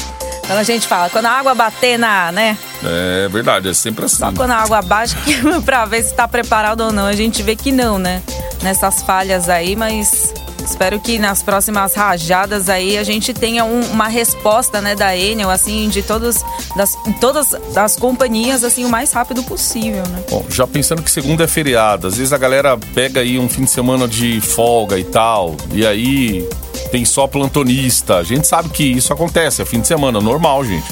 Quando 0.51 0.59
a 0.59 0.65
gente 0.65 0.85
fala, 0.89 1.09
quando 1.09 1.27
a 1.27 1.31
água 1.31 1.55
bater 1.55 1.97
na, 1.97 2.33
né? 2.33 2.59
É 2.85 3.29
verdade, 3.29 3.69
é 3.69 3.73
sempre 3.73 4.05
assim. 4.07 4.17
Só 4.17 4.33
quando 4.33 4.51
a 4.51 4.57
água 4.57 4.83
baixa 4.83 5.17
que 5.25 5.37
pra 5.63 5.85
ver 5.85 6.03
se 6.03 6.13
tá 6.13 6.27
preparado 6.27 6.81
ou 6.81 6.93
não. 6.93 7.07
A 7.07 7.13
gente 7.13 7.41
vê 7.41 7.55
que 7.55 7.71
não, 7.71 8.01
né? 8.01 8.21
Nessas 8.61 9.01
falhas 9.01 9.49
aí, 9.49 9.77
mas 9.77 10.35
espero 10.65 10.99
que 10.99 11.21
nas 11.21 11.41
próximas 11.41 11.95
rajadas 11.95 12.69
aí 12.69 12.99
a 12.99 13.05
gente 13.05 13.33
tenha 13.33 13.65
um- 13.65 13.93
uma 13.93 14.09
resposta, 14.09 14.81
né, 14.81 14.97
da 14.97 15.17
Enel, 15.17 15.51
assim, 15.51 15.89
de 15.89 16.03
todos, 16.03 16.45
das, 16.75 16.97
todas 17.21 17.55
as 17.77 17.95
companhias, 17.95 18.65
assim, 18.65 18.85
o 18.85 18.89
mais 18.89 19.13
rápido 19.13 19.45
possível, 19.45 20.03
né? 20.09 20.25
Bom, 20.29 20.45
já 20.51 20.67
pensando 20.67 21.01
que 21.01 21.11
segunda 21.13 21.45
é 21.45 21.47
feriado, 21.47 22.09
às 22.09 22.17
vezes 22.17 22.33
a 22.33 22.39
galera 22.39 22.77
pega 22.93 23.21
aí 23.21 23.39
um 23.39 23.49
fim 23.49 23.63
de 23.65 23.71
semana 23.71 24.09
de 24.09 24.41
folga 24.41 24.99
e 24.99 25.05
tal, 25.05 25.57
e 25.73 25.87
aí 25.87 26.47
tem 26.91 27.05
só 27.05 27.27
plantonista. 27.27 28.17
A 28.17 28.23
gente 28.23 28.47
sabe 28.47 28.69
que 28.69 28.85
isso 28.85 29.13
acontece, 29.13 29.63
é 29.63 29.65
fim 29.65 29.81
de 29.81 29.87
semana, 29.87 30.21
normal, 30.21 30.65
gente. 30.65 30.87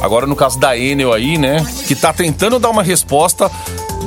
Agora 0.00 0.26
no 0.26 0.36
caso 0.36 0.58
da 0.58 0.76
Enel 0.78 1.12
aí, 1.12 1.38
né, 1.38 1.64
que 1.86 1.94
tá 1.94 2.12
tentando 2.12 2.58
dar 2.58 2.70
uma 2.70 2.82
resposta 2.82 3.50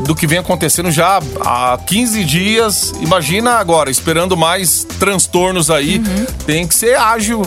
do 0.05 0.15
que 0.15 0.25
vem 0.25 0.39
acontecendo 0.39 0.89
já 0.89 1.19
há 1.41 1.77
15 1.85 2.23
dias. 2.23 2.93
Imagina 3.01 3.53
agora, 3.55 3.91
esperando 3.91 4.37
mais 4.37 4.85
transtornos 4.99 5.69
aí, 5.69 6.01
tem 6.45 6.67
que 6.67 6.75
ser 6.75 6.95
ágil 6.95 7.43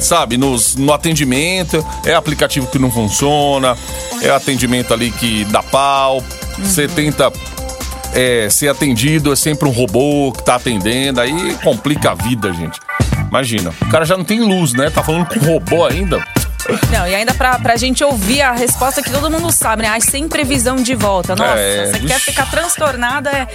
sabe, 0.00 0.36
nos, 0.36 0.76
no 0.76 0.92
atendimento, 0.92 1.84
é 2.04 2.14
aplicativo 2.14 2.66
que 2.66 2.78
não 2.78 2.90
funciona, 2.90 3.74
é 4.20 4.28
atendimento 4.28 4.92
ali 4.92 5.10
que 5.10 5.44
dá 5.46 5.62
pau, 5.62 6.22
Você 6.58 6.86
tenta 6.86 7.32
é, 8.12 8.48
ser 8.50 8.68
atendido, 8.68 9.32
é 9.32 9.36
sempre 9.36 9.68
um 9.68 9.72
robô 9.72 10.32
que 10.32 10.44
tá 10.44 10.56
atendendo, 10.56 11.20
aí 11.20 11.56
complica 11.62 12.10
a 12.10 12.14
vida, 12.14 12.52
gente. 12.52 12.78
Imagina, 13.34 13.74
o 13.82 13.88
cara 13.90 14.04
já 14.04 14.16
não 14.16 14.22
tem 14.22 14.38
luz, 14.38 14.74
né? 14.74 14.90
Tá 14.90 15.02
falando 15.02 15.26
com 15.26 15.40
robô 15.40 15.84
ainda. 15.84 16.24
Não, 16.92 17.04
e 17.04 17.14
ainda 17.16 17.34
pra, 17.34 17.58
pra 17.58 17.76
gente 17.76 18.04
ouvir 18.04 18.42
a 18.42 18.52
resposta 18.52 19.02
que 19.02 19.10
todo 19.10 19.28
mundo 19.28 19.50
sabe, 19.50 19.82
né? 19.82 19.88
Ai, 19.88 20.00
sem 20.00 20.28
previsão 20.28 20.76
de 20.76 20.94
volta. 20.94 21.34
Nossa, 21.34 21.58
É, 21.58 21.86
você 21.86 21.98
quer 21.98 22.20
ficar 22.20 22.48
transtornada 22.48 23.30
é, 23.32 23.48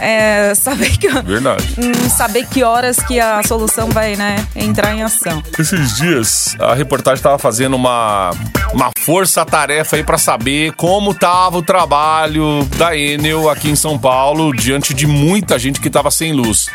é 0.00 0.54
saber 0.54 0.96
que. 0.96 1.08
Verdade. 1.08 1.74
Hum, 1.76 2.08
saber 2.08 2.46
que 2.46 2.64
horas 2.64 2.96
que 2.96 3.20
a 3.20 3.42
solução 3.42 3.90
vai, 3.90 4.16
né, 4.16 4.44
entrar 4.56 4.94
em 4.94 5.02
ação. 5.02 5.42
Esses 5.58 5.96
dias, 5.98 6.56
a 6.58 6.72
reportagem 6.72 7.22
tava 7.22 7.38
fazendo 7.38 7.76
uma, 7.76 8.30
uma 8.72 8.90
força-tarefa 9.04 9.96
aí 9.96 10.02
pra 10.02 10.16
saber 10.16 10.72
como 10.72 11.12
tava 11.12 11.58
o 11.58 11.62
trabalho 11.62 12.64
da 12.78 12.96
Enel 12.96 13.50
aqui 13.50 13.68
em 13.68 13.76
São 13.76 13.98
Paulo, 13.98 14.54
diante 14.54 14.94
de 14.94 15.06
muita 15.06 15.58
gente 15.58 15.80
que 15.80 15.90
tava 15.90 16.10
sem 16.10 16.32
luz. 16.32 16.66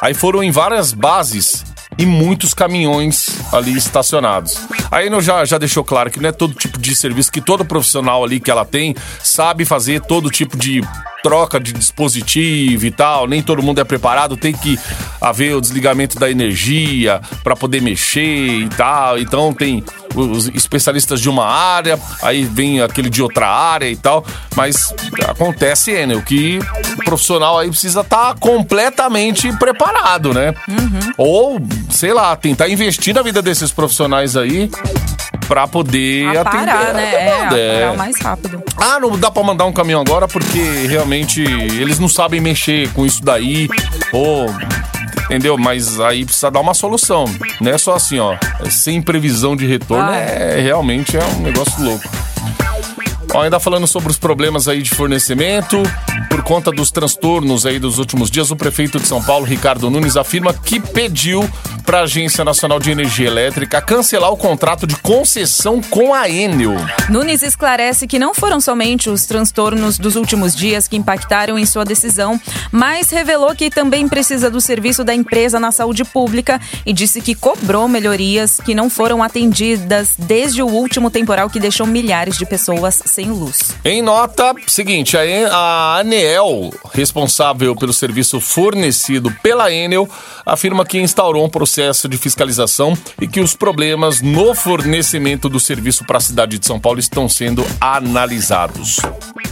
Aí 0.00 0.14
foram 0.14 0.40
em 0.40 0.52
várias 0.52 0.92
bases 0.92 1.64
e 1.98 2.04
muitos 2.04 2.52
caminhões 2.54 3.28
ali 3.52 3.76
estacionados. 3.76 4.58
A 4.90 5.04
Enel 5.04 5.20
já, 5.20 5.44
já 5.44 5.58
deixou 5.58 5.84
claro 5.84 6.10
que 6.10 6.20
não 6.20 6.28
é 6.28 6.32
todo 6.32 6.54
tipo 6.54 6.78
de 6.78 6.94
serviço 6.94 7.32
que 7.32 7.40
todo 7.40 7.64
profissional 7.64 8.22
ali 8.22 8.40
que 8.40 8.50
ela 8.50 8.64
tem 8.64 8.94
sabe 9.22 9.64
fazer 9.64 10.00
todo 10.02 10.30
tipo 10.30 10.56
de 10.56 10.82
troca 11.26 11.58
de 11.58 11.72
dispositivo 11.72 12.86
e 12.86 12.90
tal, 12.92 13.26
nem 13.26 13.42
todo 13.42 13.60
mundo 13.60 13.80
é 13.80 13.84
preparado, 13.84 14.36
tem 14.36 14.52
que 14.52 14.78
haver 15.20 15.56
o 15.56 15.60
desligamento 15.60 16.20
da 16.20 16.30
energia 16.30 17.20
para 17.42 17.56
poder 17.56 17.82
mexer 17.82 18.60
e 18.60 18.68
tal. 18.68 19.18
Então 19.18 19.52
tem 19.52 19.82
os 20.14 20.46
especialistas 20.46 21.20
de 21.20 21.28
uma 21.28 21.44
área, 21.44 21.98
aí 22.22 22.44
vem 22.44 22.80
aquele 22.80 23.10
de 23.10 23.20
outra 23.20 23.48
área 23.48 23.90
e 23.90 23.96
tal, 23.96 24.24
mas 24.54 24.94
acontece, 25.28 25.90
Enel, 25.90 26.22
que 26.22 26.60
o 26.96 27.04
profissional 27.04 27.58
aí 27.58 27.70
precisa 27.70 28.02
estar 28.02 28.36
completamente 28.36 29.52
preparado, 29.58 30.32
né? 30.32 30.54
Ou, 31.18 31.60
sei 31.90 32.12
lá, 32.12 32.36
tentar 32.36 32.68
investir 32.68 33.12
na 33.12 33.22
vida 33.22 33.42
desses 33.42 33.72
profissionais 33.72 34.36
aí 34.36 34.70
pra 35.46 35.66
poder 35.66 36.26
A 36.36 36.40
atender. 36.42 36.66
né? 36.66 37.14
É, 37.14 37.28
a 37.28 37.34
demanda, 37.34 37.56
é. 37.58 37.96
mais 37.96 38.20
rápido. 38.20 38.62
Ah, 38.76 38.98
não 39.00 39.18
dá 39.18 39.30
pra 39.30 39.42
mandar 39.42 39.64
um 39.64 39.72
caminhão 39.72 40.00
agora 40.00 40.26
porque 40.28 40.58
realmente 40.88 41.42
eles 41.42 41.98
não 41.98 42.08
sabem 42.08 42.40
mexer 42.40 42.88
com 42.92 43.04
isso 43.06 43.22
daí. 43.22 43.68
Ou. 44.12 44.46
Entendeu? 45.26 45.58
Mas 45.58 45.98
aí 45.98 46.24
precisa 46.24 46.50
dar 46.50 46.60
uma 46.60 46.72
solução. 46.74 47.24
Não 47.60 47.72
é 47.72 47.78
só 47.78 47.94
assim, 47.96 48.18
ó. 48.20 48.36
Sem 48.70 49.02
previsão 49.02 49.56
de 49.56 49.66
retorno. 49.66 50.08
Ah, 50.08 50.16
é 50.16 50.60
realmente 50.60 51.16
é 51.16 51.24
um 51.24 51.40
negócio 51.42 51.82
louco. 51.82 52.08
Ó, 53.34 53.42
ainda 53.42 53.60
falando 53.60 53.86
sobre 53.86 54.10
os 54.10 54.18
problemas 54.18 54.68
aí 54.68 54.82
de 54.82 54.90
fornecimento, 54.90 55.82
por 56.30 56.42
conta 56.42 56.70
dos 56.70 56.90
transtornos 56.90 57.66
aí 57.66 57.78
dos 57.78 57.98
últimos 57.98 58.30
dias, 58.30 58.50
o 58.50 58.56
prefeito 58.56 58.98
de 58.98 59.06
São 59.06 59.22
Paulo, 59.22 59.44
Ricardo 59.44 59.90
Nunes, 59.90 60.16
afirma 60.16 60.54
que 60.54 60.80
pediu 60.80 61.48
para 61.86 62.00
a 62.00 62.02
Agência 62.02 62.44
Nacional 62.44 62.80
de 62.80 62.90
Energia 62.90 63.28
Elétrica 63.28 63.80
cancelar 63.80 64.32
o 64.32 64.36
contrato 64.36 64.86
de 64.86 64.96
concessão 64.96 65.80
com 65.80 66.12
a 66.12 66.28
Enel. 66.28 66.74
Nunes 67.08 67.42
esclarece 67.42 68.08
que 68.08 68.18
não 68.18 68.34
foram 68.34 68.60
somente 68.60 69.08
os 69.08 69.24
transtornos 69.24 69.96
dos 69.96 70.16
últimos 70.16 70.54
dias 70.54 70.88
que 70.88 70.96
impactaram 70.96 71.56
em 71.56 71.64
sua 71.64 71.84
decisão, 71.84 72.40
mas 72.72 73.10
revelou 73.10 73.54
que 73.54 73.70
também 73.70 74.08
precisa 74.08 74.50
do 74.50 74.60
serviço 74.60 75.04
da 75.04 75.14
empresa 75.14 75.60
na 75.60 75.70
saúde 75.70 76.04
pública 76.04 76.60
e 76.84 76.92
disse 76.92 77.20
que 77.20 77.36
cobrou 77.36 77.86
melhorias 77.86 78.60
que 78.64 78.74
não 78.74 78.90
foram 78.90 79.22
atendidas 79.22 80.10
desde 80.18 80.62
o 80.62 80.66
último 80.66 81.08
temporal 81.08 81.48
que 81.48 81.60
deixou 81.60 81.86
milhares 81.86 82.36
de 82.36 82.44
pessoas 82.44 83.00
sem 83.16 83.30
luz. 83.30 83.74
Em 83.82 84.02
nota, 84.02 84.52
seguinte, 84.66 85.16
a, 85.16 85.22
a 85.50 85.98
Anel, 86.00 86.70
responsável 86.92 87.74
pelo 87.74 87.94
serviço 87.94 88.38
fornecido 88.42 89.34
pela 89.42 89.72
Enel, 89.72 90.06
afirma 90.44 90.84
que 90.84 91.00
instaurou 91.00 91.42
um 91.42 91.48
processo 91.48 92.10
de 92.10 92.18
fiscalização 92.18 92.92
e 93.18 93.26
que 93.26 93.40
os 93.40 93.56
problemas 93.56 94.20
no 94.20 94.54
fornecimento 94.54 95.48
do 95.48 95.58
serviço 95.58 96.04
para 96.04 96.18
a 96.18 96.20
cidade 96.20 96.58
de 96.58 96.66
São 96.66 96.78
Paulo 96.78 97.00
estão 97.00 97.26
sendo 97.26 97.64
analisados. 97.80 98.98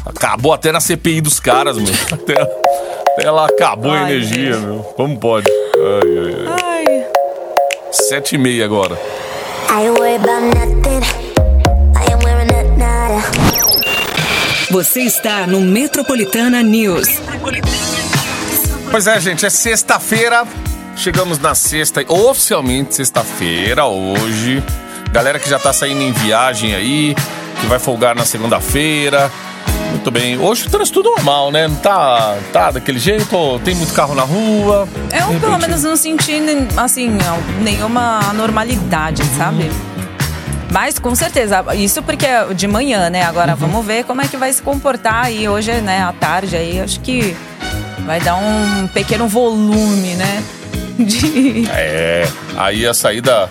Acabou 0.04 0.52
até 0.52 0.70
na 0.70 0.80
CPI 0.80 1.22
dos 1.22 1.40
caras, 1.40 1.78
meu. 1.78 1.86
Até, 2.12 2.34
até 2.42 3.26
ela 3.26 3.46
acabou 3.46 3.92
a 3.92 4.00
Ai, 4.00 4.12
energia, 4.12 4.52
gente. 4.54 4.66
meu. 4.66 4.80
Como 4.94 5.18
pode? 5.18 5.50
Ai, 5.50 6.18
ai, 6.18 6.46
ai. 6.48 6.86
Ai. 6.86 7.06
Sete 7.90 8.34
e 8.34 8.38
meia 8.38 8.66
agora. 8.66 8.98
I 9.70 9.88
worried 9.90 10.22
about 10.22 10.54
nothing. 10.54 11.23
Você 14.74 15.02
está 15.02 15.46
no 15.46 15.60
Metropolitana 15.60 16.60
News. 16.60 17.06
Pois 18.90 19.06
é, 19.06 19.20
gente, 19.20 19.46
é 19.46 19.48
sexta-feira. 19.48 20.42
Chegamos 20.96 21.38
na 21.38 21.54
sexta, 21.54 22.04
oficialmente 22.08 22.96
sexta-feira, 22.96 23.86
hoje. 23.86 24.60
Galera 25.12 25.38
que 25.38 25.48
já 25.48 25.60
tá 25.60 25.72
saindo 25.72 26.02
em 26.02 26.10
viagem 26.10 26.74
aí, 26.74 27.14
que 27.60 27.66
vai 27.68 27.78
folgar 27.78 28.16
na 28.16 28.24
segunda-feira. 28.24 29.30
Muito 29.90 30.10
bem. 30.10 30.40
Hoje 30.40 30.66
o 30.66 30.70
trânsito 30.70 31.04
normal, 31.04 31.52
né? 31.52 31.68
Não 31.68 31.76
tá, 31.76 32.36
tá 32.52 32.72
daquele 32.72 32.98
jeito, 32.98 33.60
tem 33.64 33.76
muito 33.76 33.94
carro 33.94 34.16
na 34.16 34.22
rua. 34.22 34.88
Eu, 35.12 35.28
De 35.34 35.38
pelo 35.38 35.52
repente- 35.52 35.68
menos, 35.68 35.84
não 35.84 35.94
senti, 35.96 36.32
assim, 36.76 37.16
nenhuma 37.62 38.18
anormalidade, 38.28 39.22
sabe? 39.38 39.70
Mas, 40.74 40.98
com 40.98 41.14
certeza, 41.14 41.64
isso 41.76 42.02
porque 42.02 42.26
é 42.26 42.52
de 42.52 42.66
manhã, 42.66 43.08
né? 43.08 43.22
Agora, 43.22 43.52
Uhum. 43.52 43.58
vamos 43.58 43.86
ver 43.86 44.02
como 44.02 44.20
é 44.20 44.26
que 44.26 44.36
vai 44.36 44.52
se 44.52 44.60
comportar 44.60 45.26
aí 45.26 45.48
hoje, 45.48 45.70
né? 45.80 46.02
À 46.02 46.12
tarde 46.12 46.56
aí, 46.56 46.80
acho 46.80 46.98
que 46.98 47.36
vai 48.04 48.18
dar 48.20 48.34
um 48.34 48.88
pequeno 48.88 49.28
volume, 49.28 50.14
né? 50.16 50.42
De... 50.98 51.68
É, 51.70 52.26
aí 52.56 52.84
a 52.84 52.92
saída 52.92 53.48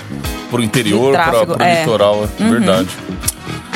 pro 0.51 0.61
interior, 0.61 1.13
pra, 1.13 1.45
pro 1.45 1.63
é. 1.63 1.79
litoral, 1.79 2.27
é 2.37 2.43
verdade. 2.43 2.89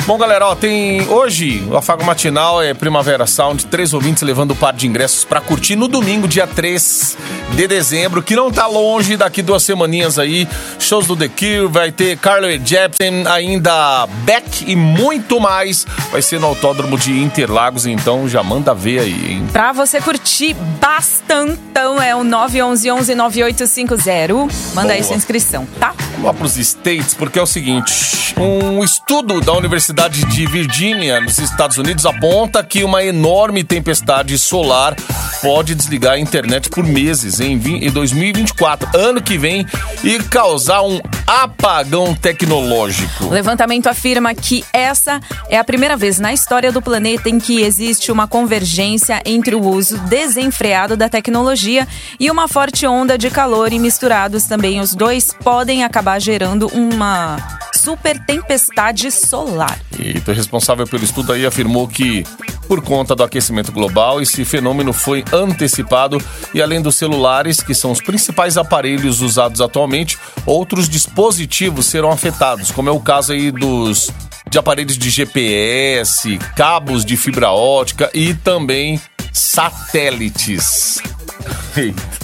Bom, 0.08 0.16
galera, 0.16 0.46
ó, 0.46 0.54
tem 0.54 1.06
hoje 1.06 1.62
o 1.70 1.76
Afago 1.76 2.02
Matinal 2.02 2.62
é 2.62 2.72
Primavera 2.72 3.26
Sound, 3.26 3.66
três 3.66 3.92
ouvintes 3.92 4.22
levando 4.22 4.52
o 4.52 4.56
par 4.56 4.72
de 4.72 4.86
ingressos 4.86 5.22
pra 5.22 5.38
curtir 5.38 5.76
no 5.76 5.86
domingo, 5.86 6.26
dia 6.26 6.46
3 6.46 7.14
de 7.54 7.66
dezembro, 7.66 8.22
que 8.22 8.34
não 8.34 8.50
tá 8.50 8.66
longe, 8.66 9.18
daqui 9.18 9.42
duas 9.42 9.62
semaninhas 9.62 10.18
aí. 10.18 10.48
Shows 10.78 11.06
do 11.06 11.14
The 11.14 11.28
Cure, 11.28 11.66
vai 11.66 11.92
ter 11.92 12.16
Carlo 12.16 12.48
e 12.48 12.58
Jepsen, 12.64 13.26
ainda 13.26 14.06
Beck 14.24 14.64
e 14.66 14.74
muito 14.74 15.38
mais. 15.38 15.84
Vai 16.10 16.22
ser 16.22 16.40
no 16.40 16.46
Autódromo 16.46 16.96
de 16.96 17.12
Interlagos, 17.12 17.84
então 17.84 18.26
já 18.26 18.42
manda 18.42 18.72
ver 18.72 19.00
aí, 19.00 19.32
hein? 19.32 19.46
Pra 19.52 19.72
você 19.72 20.00
curtir 20.00 20.56
bastantão, 20.80 22.00
é 22.00 22.16
o 22.16 22.20
911-9850. 22.20 24.50
Manda 24.74 24.94
aí 24.94 25.00
Boa. 25.00 25.08
sua 25.08 25.16
inscrição, 25.16 25.68
tá? 25.78 25.92
Vamos 26.12 26.24
lá 26.24 26.32
para 26.32 26.46
os 26.46 26.56
States, 26.56 27.12
porque 27.12 27.38
é 27.38 27.42
o 27.42 27.46
seguinte: 27.46 28.34
um 28.38 28.82
estudo 28.82 29.42
da 29.42 29.52
Universidade 29.52 29.97
de 30.06 30.46
Virgínia, 30.46 31.20
nos 31.20 31.38
Estados 31.38 31.76
Unidos, 31.76 32.06
aponta 32.06 32.62
que 32.62 32.84
uma 32.84 33.02
enorme 33.02 33.64
tempestade 33.64 34.38
solar 34.38 34.94
pode 35.42 35.74
desligar 35.74 36.12
a 36.12 36.18
internet 36.18 36.70
por 36.70 36.84
meses 36.84 37.40
em 37.40 37.58
2024, 37.90 38.96
ano 38.96 39.20
que 39.20 39.36
vem, 39.36 39.66
e 40.04 40.20
causar 40.20 40.82
um 40.82 41.00
apagão 41.26 42.14
tecnológico. 42.14 43.24
O 43.24 43.30
levantamento 43.30 43.88
afirma 43.88 44.32
que 44.34 44.64
essa 44.72 45.20
é 45.48 45.58
a 45.58 45.64
primeira 45.64 45.96
vez 45.96 46.20
na 46.20 46.32
história 46.32 46.70
do 46.70 46.80
planeta 46.80 47.28
em 47.28 47.40
que 47.40 47.60
existe 47.60 48.12
uma 48.12 48.28
convergência 48.28 49.20
entre 49.26 49.56
o 49.56 49.62
uso 49.62 49.98
desenfreado 50.02 50.96
da 50.96 51.08
tecnologia 51.08 51.88
e 52.20 52.30
uma 52.30 52.46
forte 52.46 52.86
onda 52.86 53.18
de 53.18 53.30
calor 53.30 53.72
e 53.72 53.80
misturados 53.80 54.44
também 54.44 54.80
os 54.80 54.94
dois 54.94 55.34
podem 55.42 55.82
acabar 55.82 56.20
gerando 56.20 56.68
uma 56.68 57.36
super 57.74 58.18
tempestade 58.24 59.10
solar. 59.10 59.87
E 59.98 60.18
o 60.18 60.34
responsável 60.34 60.86
pelo 60.86 61.04
estudo 61.04 61.32
aí 61.32 61.46
afirmou 61.46 61.88
que, 61.88 62.24
por 62.66 62.82
conta 62.82 63.14
do 63.14 63.22
aquecimento 63.22 63.72
global, 63.72 64.20
esse 64.20 64.44
fenômeno 64.44 64.92
foi 64.92 65.24
antecipado 65.32 66.18
e, 66.52 66.60
além 66.60 66.82
dos 66.82 66.96
celulares, 66.96 67.60
que 67.60 67.74
são 67.74 67.90
os 67.90 68.00
principais 68.00 68.56
aparelhos 68.56 69.20
usados 69.20 69.60
atualmente, 69.60 70.18
outros 70.44 70.88
dispositivos 70.88 71.86
serão 71.86 72.10
afetados, 72.10 72.70
como 72.70 72.88
é 72.88 72.92
o 72.92 73.00
caso 73.00 73.32
aí 73.32 73.50
dos 73.50 74.10
de 74.50 74.58
aparelhos 74.58 74.96
de 74.96 75.10
GPS, 75.10 76.38
cabos 76.56 77.04
de 77.04 77.16
fibra 77.16 77.50
ótica 77.50 78.10
e 78.14 78.32
também 78.34 79.00
satélites. 79.32 80.98
Eita. 81.76 82.17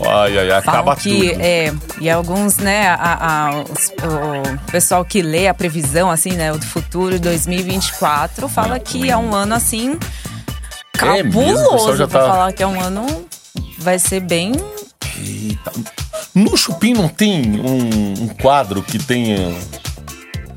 Ai, 0.00 0.38
ai, 0.38 0.50
ai, 0.50 0.58
acaba 0.58 0.94
que, 0.96 1.30
tudo. 1.30 1.40
é, 1.42 1.72
e 2.00 2.08
alguns, 2.10 2.56
né, 2.58 2.88
a, 2.88 3.48
a- 3.48 3.62
os- 3.62 3.88
o 4.66 4.70
pessoal 4.70 5.04
que 5.04 5.20
lê 5.22 5.48
a 5.48 5.54
previsão, 5.54 6.10
assim, 6.10 6.32
né, 6.32 6.52
do 6.52 6.64
futuro 6.64 7.18
2024, 7.18 8.48
fala 8.48 8.78
que 8.78 9.10
é 9.10 9.16
um 9.16 9.34
ano, 9.34 9.54
assim, 9.54 9.98
É 11.00 11.22
mesmo, 11.22 11.32
cabuloso 11.32 11.96
já 11.96 12.06
pra 12.08 12.20
tá- 12.20 12.26
falar 12.30 12.52
que 12.52 12.62
é 12.62 12.66
um 12.66 12.80
ano, 12.80 13.26
vai 13.78 13.98
ser 13.98 14.20
bem... 14.20 14.52
Eita. 15.20 15.72
No 16.34 16.56
Chupim 16.56 16.92
não 16.94 17.08
tem 17.08 17.60
um, 17.60 18.22
um 18.24 18.28
quadro 18.28 18.82
que 18.82 18.98
tenha 18.98 19.52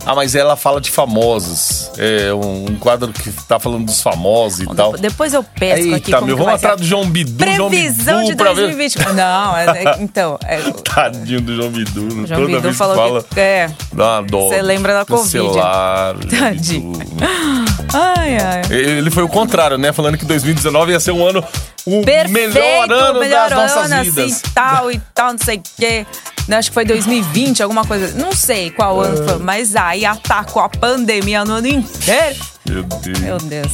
Ah, 0.05 0.15
mas 0.15 0.33
ela 0.35 0.55
fala 0.55 0.81
de 0.81 0.89
famosos. 0.89 1.91
É 1.97 2.33
um 2.33 2.75
quadro 2.79 3.13
que 3.13 3.31
tá 3.47 3.59
falando 3.59 3.85
dos 3.85 4.01
famosos 4.01 4.61
e 4.61 4.75
tal. 4.75 4.93
Depois 4.93 5.33
eu 5.33 5.41
aqui 5.41 5.63
Eita, 5.63 6.11
como 6.17 6.25
meu, 6.27 6.37
vamos 6.37 6.53
atrás 6.55 6.77
do 6.79 6.85
João 6.85 7.07
Bidu, 7.07 7.45
João 7.55 7.69
Previsão 7.69 8.19
Bidu 8.21 8.31
de 8.31 8.35
pra 8.35 8.53
ver. 8.53 8.61
2020. 8.73 8.95
Não, 9.13 9.57
é- 9.57 9.65
é- 9.65 9.97
então. 10.01 10.39
É, 10.43 10.57
Tadinho 10.83 11.41
do 11.41 11.55
João 11.55 11.69
Bidu. 11.69 12.09
João 12.09 12.27
Toda 12.27 12.45
Bidu 12.47 12.61
vez 12.61 12.77
falou 12.77 12.95
que 12.95 13.01
fala, 13.01 13.23
que. 13.23 13.39
É. 13.39 13.69
dá 13.93 14.19
uma 14.19 14.23
dó. 14.23 14.47
Você 14.49 14.61
lembra 14.61 14.93
da 14.93 15.05
Covid. 15.05 15.37
Cancelar, 15.47 16.15
Tadinho. 16.17 16.91
Bidu. 16.93 17.15
Ai, 17.93 18.37
ai. 18.37 18.61
Ele 18.71 19.11
foi 19.11 19.23
o 19.23 19.29
contrário, 19.29 19.77
né? 19.77 19.91
Falando 19.93 20.17
que 20.17 20.25
2019 20.25 20.93
ia 20.93 20.99
ser 20.99 21.11
um 21.11 21.25
ano, 21.27 21.43
o 21.85 22.01
Perfeito, 22.03 22.53
melhor 22.53 22.91
ano 22.91 23.19
melhor 23.19 23.49
das 23.49 23.57
nossas 23.59 23.91
ano, 23.91 24.03
vidas. 24.03 24.31
assim, 24.31 24.41
tal 24.53 24.91
e 24.91 24.99
tal, 25.13 25.31
não 25.33 25.39
sei 25.39 25.57
o 25.57 25.61
quê. 25.77 26.05
Não, 26.47 26.57
Acho 26.57 26.69
que 26.69 26.73
foi 26.73 26.85
2020, 26.85 27.63
alguma 27.63 27.85
coisa. 27.85 28.13
Não 28.19 28.33
sei 28.33 28.71
qual 28.71 28.99
ano 29.01 29.21
É. 29.23 29.27
foi, 29.27 29.39
mas 29.39 29.75
aí 29.75 30.05
atacou 30.05 30.61
a 30.61 30.69
pandemia 30.69 31.43
no 31.45 31.53
ano 31.53 31.67
inteiro. 31.67 32.39
Meu 32.67 32.83
Deus. 32.83 33.19
Meu 33.19 33.37
Deus. 33.37 33.71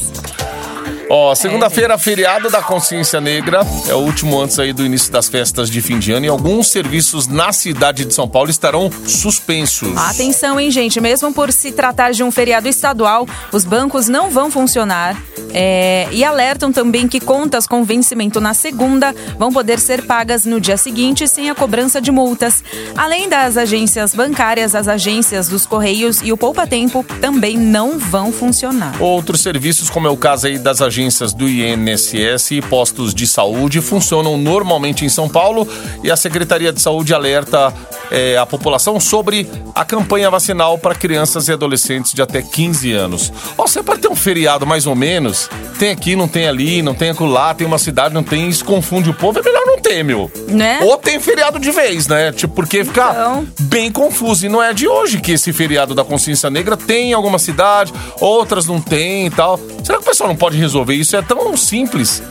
Ó, 1.10 1.34
segunda-feira, 1.34 1.96
feriado 1.96 2.50
da 2.50 2.60
consciência 2.60 3.18
negra. 3.18 3.60
É 3.88 3.94
o 3.94 3.98
último 3.98 4.38
antes 4.38 4.58
aí 4.58 4.74
do 4.74 4.84
início 4.84 5.10
das 5.10 5.26
festas 5.26 5.70
de 5.70 5.80
fim 5.80 5.98
de 5.98 6.12
ano. 6.12 6.26
E 6.26 6.28
alguns 6.28 6.68
serviços 6.68 7.26
na 7.26 7.50
cidade 7.50 8.04
de 8.04 8.12
São 8.12 8.28
Paulo 8.28 8.50
estarão 8.50 8.90
suspensos. 9.06 9.96
Atenção, 9.96 10.60
hein, 10.60 10.70
gente? 10.70 11.00
Mesmo 11.00 11.32
por 11.32 11.50
se 11.50 11.72
tratar 11.72 12.12
de 12.12 12.22
um 12.22 12.30
feriado 12.30 12.68
estadual, 12.68 13.26
os 13.50 13.64
bancos 13.64 14.06
não 14.06 14.28
vão 14.28 14.50
funcionar. 14.50 15.16
É, 15.54 16.06
e 16.12 16.22
alertam 16.22 16.70
também 16.70 17.08
que 17.08 17.20
contas 17.20 17.66
com 17.66 17.82
vencimento 17.82 18.38
na 18.38 18.52
segunda 18.52 19.14
vão 19.38 19.50
poder 19.50 19.78
ser 19.78 20.04
pagas 20.04 20.44
no 20.44 20.60
dia 20.60 20.76
seguinte 20.76 21.26
sem 21.26 21.48
a 21.48 21.54
cobrança 21.54 22.02
de 22.02 22.10
multas. 22.10 22.62
Além 22.94 23.30
das 23.30 23.56
agências 23.56 24.14
bancárias, 24.14 24.74
as 24.74 24.86
agências 24.86 25.48
dos 25.48 25.64
Correios 25.64 26.20
e 26.22 26.32
o 26.32 26.36
Poupa 26.36 26.66
Tempo 26.66 27.02
também 27.18 27.56
não 27.56 27.98
vão 27.98 28.30
funcionar. 28.30 29.00
Outros 29.00 29.40
serviços, 29.40 29.88
como 29.88 30.06
é 30.06 30.10
o 30.10 30.16
caso 30.16 30.48
aí 30.48 30.58
das 30.58 30.82
agências 30.82 30.97
do 31.36 31.48
INSS 31.48 32.50
e 32.50 32.60
postos 32.60 33.14
de 33.14 33.26
saúde, 33.26 33.80
funcionam 33.80 34.36
normalmente 34.36 35.04
em 35.04 35.08
São 35.08 35.28
Paulo 35.28 35.66
e 36.02 36.10
a 36.10 36.16
Secretaria 36.16 36.72
de 36.72 36.80
Saúde 36.80 37.14
alerta 37.14 37.72
é, 38.10 38.36
a 38.36 38.44
população 38.44 38.98
sobre 38.98 39.48
a 39.74 39.84
campanha 39.84 40.28
vacinal 40.28 40.76
para 40.76 40.94
crianças 40.94 41.46
e 41.46 41.52
adolescentes 41.52 42.12
de 42.12 42.20
até 42.20 42.42
15 42.42 42.92
anos. 42.92 43.32
Você 43.56 43.82
pode 43.82 44.00
ter 44.00 44.08
um 44.08 44.16
feriado 44.16 44.66
mais 44.66 44.86
ou 44.86 44.96
menos, 44.96 45.48
tem 45.78 45.90
aqui, 45.90 46.16
não 46.16 46.26
tem 46.26 46.48
ali, 46.48 46.82
não 46.82 46.94
tem 46.94 47.10
acolá, 47.10 47.54
tem 47.54 47.66
uma 47.66 47.78
cidade, 47.78 48.12
não 48.12 48.24
tem, 48.24 48.48
isso 48.48 48.64
confunde 48.64 49.08
o 49.08 49.14
povo, 49.14 49.38
é 49.38 49.42
melhor 49.42 49.64
não 49.66 49.77
ter, 49.78 50.02
meu. 50.02 50.30
Né? 50.48 50.80
Ou 50.82 50.96
tem 50.96 51.18
feriado 51.20 51.58
de 51.58 51.70
vez, 51.70 52.06
né? 52.06 52.32
Tipo, 52.32 52.54
porque 52.54 52.84
fica 52.84 53.10
Então. 53.10 53.46
bem 53.60 53.90
confuso. 53.90 54.46
E 54.46 54.48
não 54.48 54.62
é 54.62 54.72
de 54.72 54.86
hoje 54.88 55.20
que 55.20 55.32
esse 55.32 55.52
feriado 55.52 55.94
da 55.94 56.04
consciência 56.04 56.50
negra 56.50 56.76
tem 56.76 57.10
em 57.10 57.12
alguma 57.12 57.38
cidade, 57.38 57.92
outras 58.20 58.66
não 58.66 58.80
tem 58.80 59.26
e 59.26 59.30
tal. 59.30 59.58
Será 59.84 59.98
que 59.98 60.04
o 60.04 60.06
pessoal 60.06 60.28
não 60.28 60.36
pode 60.36 60.56
resolver 60.56 60.94
isso? 60.94 61.16
É 61.16 61.22
tão 61.22 61.56
simples. 61.56 62.22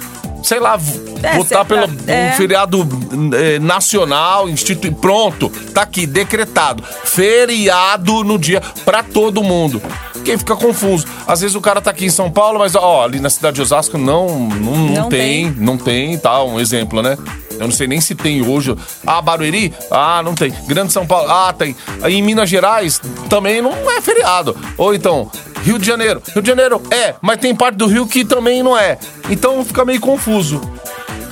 Sei 0.43 0.59
lá, 0.59 0.79
É, 1.23 1.35
votar 1.35 1.65
pelo 1.65 1.89
é. 2.07 2.29
um 2.31 2.37
feriado 2.37 2.87
eh, 3.33 3.57
nacional, 3.59 4.47
institui 4.47 4.91
pronto, 4.91 5.49
tá 5.73 5.81
aqui 5.81 6.05
decretado. 6.05 6.83
Feriado 7.03 8.23
no 8.23 8.37
dia 8.37 8.61
pra 8.85 9.01
todo 9.03 9.43
mundo. 9.43 9.81
Quem 10.27 10.37
fica 10.37 10.57
confuso. 10.57 11.07
Às 11.25 11.39
vezes 11.39 11.55
o 11.55 11.61
cara 11.61 11.79
tá 11.79 11.89
aqui 11.89 12.03
em 12.03 12.09
São 12.09 12.29
Paulo, 12.29 12.59
mas 12.59 12.75
ó, 12.75 13.05
ali 13.05 13.17
na 13.17 13.29
cidade 13.29 13.55
de 13.55 13.61
Osasco 13.61 13.97
não 13.97 14.27
não, 14.27 14.75
não 14.75 14.87
Não 15.03 15.09
tem, 15.09 15.53
tem. 15.53 15.63
não 15.63 15.77
tem, 15.77 16.17
tá, 16.17 16.43
um 16.43 16.59
exemplo, 16.59 17.01
né? 17.01 17.17
Eu 17.51 17.59
não 17.59 17.71
sei 17.71 17.87
nem 17.87 18.01
se 18.01 18.13
tem 18.13 18.45
hoje. 18.45 18.75
Ah, 19.05 19.21
Barueri? 19.21 19.73
Ah, 19.89 20.21
não 20.21 20.35
tem. 20.35 20.53
Grande 20.67 20.91
São 20.91 21.07
Paulo? 21.07 21.31
Ah, 21.31 21.53
tem. 21.57 21.73
Aí 22.01 22.15
em 22.15 22.21
Minas 22.21 22.49
Gerais 22.49 22.99
também 23.29 23.61
não 23.61 23.71
é 23.89 24.01
feriado. 24.01 24.53
Ou 24.77 24.93
então, 24.93 25.31
Rio 25.63 25.79
de 25.79 25.87
Janeiro. 25.87 26.21
Rio 26.33 26.41
de 26.41 26.47
Janeiro 26.49 26.81
é, 26.91 27.15
mas 27.21 27.37
tem 27.37 27.55
parte 27.55 27.77
do 27.77 27.87
Rio 27.87 28.05
que 28.05 28.25
também 28.25 28.61
não 28.61 28.77
é. 28.77 28.97
Então 29.29 29.63
fica 29.63 29.85
meio 29.85 30.01
confuso. 30.01 30.59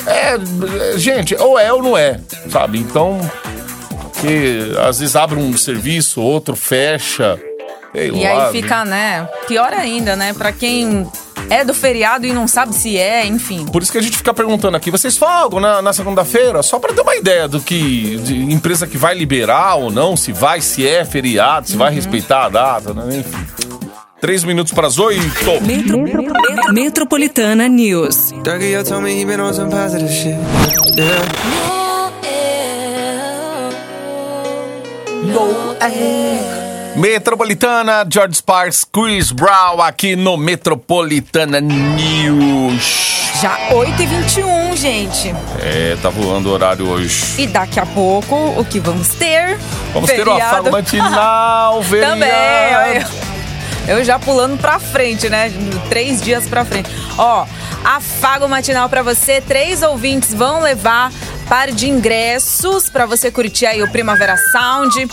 É, 0.08 0.36
é, 0.36 0.98
gente, 0.98 1.36
ou 1.36 1.60
é 1.60 1.74
ou 1.74 1.84
não 1.84 1.98
é, 1.98 2.22
sabe? 2.50 2.80
Então, 2.80 3.20
que 4.22 4.74
às 4.88 5.00
vezes 5.00 5.18
abre 5.18 5.38
um 5.38 5.58
serviço, 5.58 6.22
outro 6.22 6.56
fecha. 6.56 7.38
Sei 7.96 8.08
E 8.10 8.24
lá, 8.24 8.48
aí 8.48 8.52
fica, 8.52 8.86
né? 8.86 9.28
Pior 9.48 9.74
ainda, 9.74 10.16
né? 10.16 10.34
Pra 10.34 10.52
quem 10.52 11.08
é 11.50 11.64
do 11.64 11.74
feriado 11.74 12.26
e 12.26 12.34
não 12.34 12.48
sabe 12.48 12.74
se 12.74 12.98
é, 12.98 13.26
enfim. 13.26 13.66
Por 13.68 13.82
isso 13.84 13.92
que 13.92 13.98
a 13.98 14.02
gente 14.02 14.18
fica 14.18 14.34
perguntando 14.34 14.76
aqui, 14.76 14.90
vocês 14.92 15.16
folgam 15.18 15.60
na, 15.60 15.82
na 15.82 15.94
segunda-feira? 15.94 16.62
Só 16.64 16.80
para 16.80 16.94
ter 16.94 17.02
uma 17.02 17.16
ideia 17.16 17.48
do 17.48 17.60
que 17.60 18.18
de 18.18 18.36
empresa 18.54 18.86
que 18.88 18.98
vai 18.98 19.14
liberar 19.16 19.76
ou 19.76 19.92
não, 19.92 20.18
se 20.18 20.32
vai, 20.32 20.60
se 20.62 20.88
é 20.88 21.06
feriado, 21.06 21.68
se 21.70 21.78
vai 21.78 21.94
respeitar 21.94 22.46
a 22.46 22.50
data, 22.50 22.94
né? 22.94 23.18
Enfim. 23.18 23.46
Três 24.20 24.44
minutos 24.44 24.74
para 24.74 24.88
as 24.88 24.98
oito. 24.98 25.22
Metro, 25.62 26.00
Metro- 26.02 26.74
Metropolitana 26.74 27.68
News. 27.68 28.32
Metropolitana, 36.96 38.06
George 38.10 38.38
Sparks, 38.38 38.86
Chris 38.86 39.32
Brown 39.32 39.82
aqui 39.82 40.16
no 40.16 40.38
Metropolitana 40.38 41.60
News. 41.60 43.32
Já 43.42 43.58
8h21, 43.70 44.78
gente. 44.78 45.36
É, 45.62 45.98
tá 46.02 46.10
voando 46.10 46.50
o 46.50 46.54
horário 46.54 46.88
hoje. 46.88 47.42
E 47.42 47.48
daqui 47.48 47.82
a 47.82 47.86
pouco, 47.86 48.36
o 48.58 48.64
que 48.64 48.80
vamos 48.80 49.10
ter? 49.10 49.58
Vamos 49.94 50.10
ter 50.10 50.22
o 50.22 50.32
Feriado. 50.32 50.42
afago 50.56 50.72
matinal, 50.72 51.82
Também. 51.84 52.30
feriado. 52.30 52.90
olha. 52.90 53.08
Eu 53.88 54.04
já 54.04 54.18
pulando 54.18 54.58
pra 54.58 54.80
frente, 54.80 55.30
né? 55.30 55.52
Três 55.90 56.20
dias 56.22 56.48
pra 56.48 56.66
frente. 56.66 56.90
Ó, 57.20 57.46
afago 57.84 58.48
matinal 58.48 58.90
pra 58.90 59.04
você. 59.04 59.42
Três 59.42 59.84
ouvintes 59.84 60.34
vão 60.34 60.62
levar 60.62 61.12
par 61.48 61.70
de 61.72 61.88
ingressos 61.88 62.90
pra 62.90 63.06
você 63.06 63.30
curtir 63.30 63.68
aí 63.68 63.84
o 63.84 63.92
Primavera 63.92 64.38
Sound. 64.52 65.08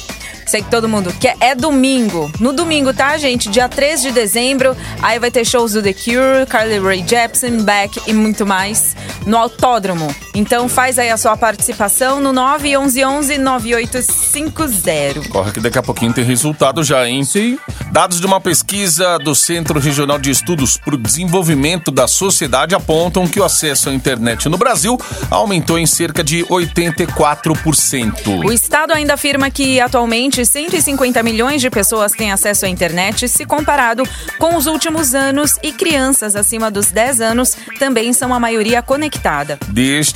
Sei 0.47 0.63
que 0.63 0.71
todo 0.71 0.89
mundo 0.89 1.13
quer. 1.21 1.37
É 1.41 1.55
domingo. 1.55 2.31
No 2.41 2.53
domingo, 2.53 2.93
tá, 2.93 3.17
gente? 3.17 3.49
Dia 3.49 3.69
3 3.69 4.03
de 4.03 4.13
dezembro. 4.13 4.77
Aí 5.01 5.19
vai 5.19 5.31
ter 5.31 5.45
shows 5.45 5.73
do 5.73 5.83
The 5.83 5.93
Cure, 5.93 6.47
Carly 6.49 6.79
Rae 6.79 7.05
Jepsen, 7.07 7.63
Beck 7.63 8.01
e 8.07 8.13
muito 8.13 8.45
mais 8.47 8.95
no 9.27 9.37
Autódromo. 9.37 10.15
Então 10.35 10.69
faz 10.69 10.99
aí 10.99 11.11
a 11.11 11.17
sua 11.17 11.37
participação 11.37 12.21
no 12.21 12.33
911 12.33 13.39
9850. 13.39 15.29
Corre 15.29 15.53
que 15.53 15.61
daqui 15.61 15.79
a 15.79 15.83
pouquinho 15.83 16.13
tem 16.13 16.25
resultado 16.25 16.83
já, 16.83 17.07
hein? 17.07 17.25
Sim. 17.25 17.59
Dados 17.93 18.21
de 18.21 18.27
uma 18.27 18.41
pesquisa 18.41 19.19
do 19.19 19.35
Centro 19.35 19.79
Regional 19.79 20.19
de 20.19 20.31
Estudos 20.31 20.79
para 20.79 20.95
o 20.95 20.99
Desenvolvimento 20.99 21.91
da 21.91 22.09
Sociedade 22.09 22.75
apontam 22.75 23.29
que 23.29 23.39
o 23.39 23.45
acesso 23.45 23.91
à 23.91 23.93
internet 23.93 24.49
no 24.49 24.57
Brasil 24.57 24.99
aumentou 25.31 25.79
em 25.79 25.85
cerca 25.85 26.25
de 26.25 26.43
84%. 26.45 28.47
O 28.47 28.51
Estado 28.51 28.95
ainda 28.95 29.13
afirma 29.15 29.51
que 29.51 29.79
atualmente 29.81 30.47
150 30.47 31.23
milhões 31.23 31.61
de 31.61 31.69
pessoas 31.69 32.13
têm 32.13 32.33
acesso 32.33 32.65
à 32.65 32.69
internet, 32.69 33.29
se 33.29 33.45
comparado 33.45 34.05
com 34.39 34.57
os 34.57 34.67
últimos 34.67 35.15
anos, 35.15 35.59
e 35.63 35.73
crianças 35.73 36.35
acima 36.35 36.71
dos 36.71 36.91
10 36.91 37.21
anos 37.21 37.55
também 37.79 38.15
são 38.15 38.33
a 38.33 38.41
maioria 38.41 38.81
conectada. 38.81 39.59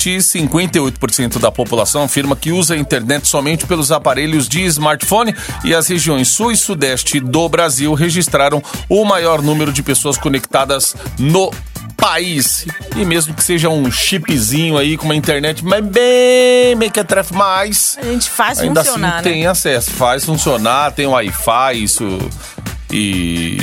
Destes, 0.06 0.26
58% 0.26 1.38
da 1.40 1.50
população 1.50 2.04
afirma 2.04 2.36
que 2.36 2.52
usa 2.52 2.74
a 2.74 2.76
internet 2.76 3.26
somente 3.26 3.66
pelos 3.66 3.90
aparelhos 3.90 4.48
de 4.48 4.62
smartphone 4.66 5.34
e 5.64 5.74
as 5.74 5.88
regiões 5.88 6.28
sul 6.28 6.52
e 6.52 6.56
sudeste 6.56 7.18
do 7.18 7.48
Brasil 7.48 7.92
registraram 7.92 8.62
o 8.88 9.04
maior 9.04 9.42
número 9.42 9.72
de 9.72 9.82
pessoas 9.82 10.16
conectadas 10.16 10.94
no 11.18 11.50
país. 11.96 12.66
E 12.94 13.04
mesmo 13.04 13.34
que 13.34 13.42
seja 13.42 13.68
um 13.68 13.90
chipzinho 13.90 14.78
aí 14.78 14.96
com 14.96 15.06
uma 15.06 15.16
internet 15.16 15.64
mas 15.64 15.84
bem 15.84 16.76
mequetrefe 16.76 17.34
mais, 17.34 17.98
A 18.00 18.04
gente 18.04 18.30
faz 18.30 18.60
ainda 18.60 18.84
funcionar, 18.84 19.08
assim 19.08 19.28
né? 19.28 19.34
tem 19.34 19.46
acesso, 19.46 19.90
faz 19.90 20.24
funcionar, 20.24 20.92
tem 20.92 21.06
Wi-Fi, 21.06 21.82
isso 21.82 22.04
e, 22.92 23.58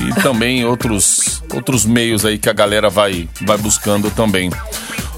e 0.00 0.22
também 0.22 0.66
outros 0.66 1.42
outros 1.54 1.86
meios 1.86 2.26
aí 2.26 2.36
que 2.36 2.50
a 2.50 2.52
galera 2.52 2.90
vai 2.90 3.26
vai 3.40 3.56
buscando 3.56 4.10
também. 4.10 4.50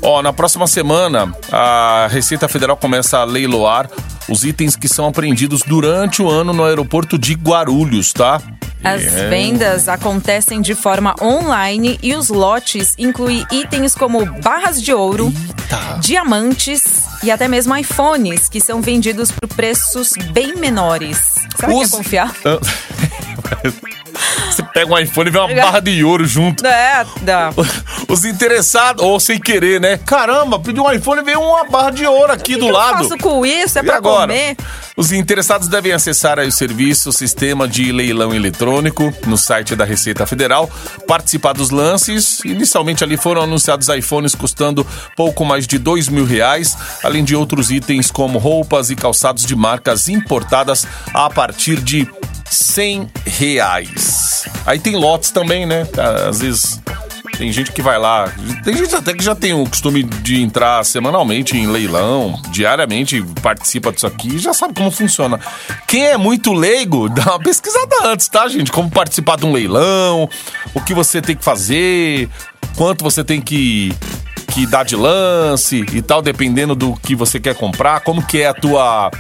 Ó, 0.03 0.23
na 0.23 0.33
próxima 0.33 0.67
semana 0.67 1.33
a 1.53 2.09
Receita 2.11 2.49
Federal 2.49 2.77
começa 2.77 3.19
a 3.19 3.25
leiloar 3.25 3.89
os 4.29 4.45
itens 4.45 4.75
que 4.77 4.89
são 4.89 5.07
apreendidos 5.07 5.63
durante 5.67 6.23
o 6.23 6.31
ano 6.31 6.53
no 6.53 6.65
aeroporto 6.65 7.19
de 7.19 7.35
Guarulhos, 7.35 8.13
tá? 8.13 8.41
As 8.83 9.03
É. 9.03 9.29
vendas 9.29 9.89
acontecem 9.89 10.63
de 10.63 10.75
forma 10.75 11.15
online 11.21 11.99
e 12.03 12.15
os 12.15 12.31
lotes 12.31 12.95
incluem 12.97 13.45
itens 13.53 13.95
como 13.95 14.25
barras 14.41 14.81
de 14.83 14.91
ouro, 14.95 15.31
diamantes 16.01 16.83
e 17.23 17.31
até 17.31 17.47
mesmo 17.47 17.77
iPhones, 17.77 18.49
que 18.49 18.59
são 18.59 18.81
vendidos 18.81 19.31
por 19.31 19.47
preços 19.49 20.13
bem 20.33 20.57
menores. 20.57 21.19
Será 21.57 21.69
que 21.73 21.75
é 21.79 21.83
Os- 21.85 21.91
confiar? 21.91 22.33
Você 24.51 24.63
pega 24.63 24.93
um 24.93 24.99
iPhone 24.99 25.29
e 25.29 25.33
vê 25.33 25.39
uma 25.39 25.55
barra 25.55 25.81
de 25.81 26.03
ouro 26.05 26.25
junto. 26.27 26.65
É, 26.67 27.05
dá. 27.23 27.51
Os 28.11 28.25
interessados, 28.25 29.05
ou 29.05 29.21
sem 29.21 29.39
querer, 29.39 29.81
né? 29.81 29.97
Caramba, 29.99 30.59
pedi 30.59 30.81
um 30.81 30.91
iPhone 30.91 31.21
e 31.21 31.25
veio 31.25 31.41
uma 31.41 31.65
barra 31.65 31.91
de 31.91 32.05
ouro 32.05 32.33
aqui 32.33 32.57
do 32.57 32.65
O 32.65 32.69
que 32.69 32.73
lado. 32.75 33.05
eu 33.05 33.09
faço 33.09 33.19
com 33.19 33.47
isso? 33.47 33.79
É 33.79 33.83
E 33.83 33.85
pra 33.85 33.97
agora? 33.97 34.27
comer? 34.33 34.57
Os 34.97 35.13
interessados 35.13 35.69
devem 35.69 35.93
acessar 35.93 36.39
aí 36.39 36.49
o 36.49 36.53
serviço 36.53 37.11
o 37.11 37.13
Sistema 37.13 37.69
de 37.69 37.93
Leilão 37.93 38.35
Eletrônico 38.35 39.13
no 39.27 39.39
site 39.39 39.77
da 39.77 39.85
Receita 39.85 40.27
Federal, 40.27 40.69
participar 41.07 41.53
dos 41.55 41.71
lances. 41.71 42.41
Inicialmente 42.45 43.05
ali 43.05 43.17
foram 43.17 43.43
anunciados 43.43 43.89
iPhones 43.89 44.35
custando 44.35 44.85
pouco 45.17 45.45
mais 45.45 45.67
de 45.67 45.79
dois 45.79 46.09
mil 46.09 46.25
reais, 46.25 46.77
além 47.05 47.23
de 47.25 47.37
outros 47.37 47.71
itens 47.71 48.11
como 48.11 48.39
roupas 48.39 48.91
e 48.91 48.97
calçados 48.97 49.47
de 49.47 49.55
marcas 49.55 50.09
importadas 50.09 50.87
a 51.15 51.31
partir 51.31 51.77
de 51.81 52.07
100 52.51 53.09
reais. 53.25 54.45
Aí 54.67 54.79
tem 54.81 54.97
lotes 54.97 55.31
também, 55.31 55.65
né? 55.65 55.87
Às 56.29 56.41
vezes 56.41 56.81
tem 57.41 57.51
gente 57.51 57.73
que 57.73 57.81
vai 57.81 57.99
lá. 57.99 58.31
Tem 58.63 58.77
gente 58.77 58.95
até 58.95 59.15
que 59.15 59.25
já 59.25 59.35
tem 59.35 59.55
o 59.55 59.65
costume 59.67 60.03
de 60.03 60.43
entrar 60.43 60.85
semanalmente 60.85 61.57
em 61.57 61.67
leilão, 61.67 62.39
diariamente 62.51 63.23
participa 63.41 63.91
disso 63.91 64.07
aqui 64.07 64.39
já 64.39 64.53
sabe 64.53 64.75
como 64.75 64.91
funciona. 64.91 65.41
Quem 65.89 66.05
é 66.05 66.19
muito 66.19 66.53
leigo, 66.53 67.09
dá 67.09 67.23
uma 67.23 67.39
pesquisada 67.39 67.97
antes, 68.05 68.29
tá, 68.29 68.47
gente? 68.47 68.71
Como 68.71 68.91
participar 68.91 69.39
de 69.39 69.47
um 69.47 69.53
leilão, 69.53 70.29
o 70.75 70.83
que 70.83 70.93
você 70.93 71.23
tem 71.23 71.35
que 71.35 71.43
fazer, 71.43 72.29
quanto 72.77 73.03
você 73.03 73.25
tem 73.25 73.41
que 73.41 73.91
que 74.51 74.67
dar 74.67 74.85
de 74.85 74.97
lance 74.97 75.87
e 75.95 76.03
tal, 76.03 76.21
dependendo 76.21 76.75
do 76.75 76.95
que 76.97 77.15
você 77.15 77.39
quer 77.39 77.55
comprar, 77.55 78.01
como 78.01 78.21
que 78.27 78.43
é 78.43 78.49
a 78.49 78.55
tua 78.55 79.11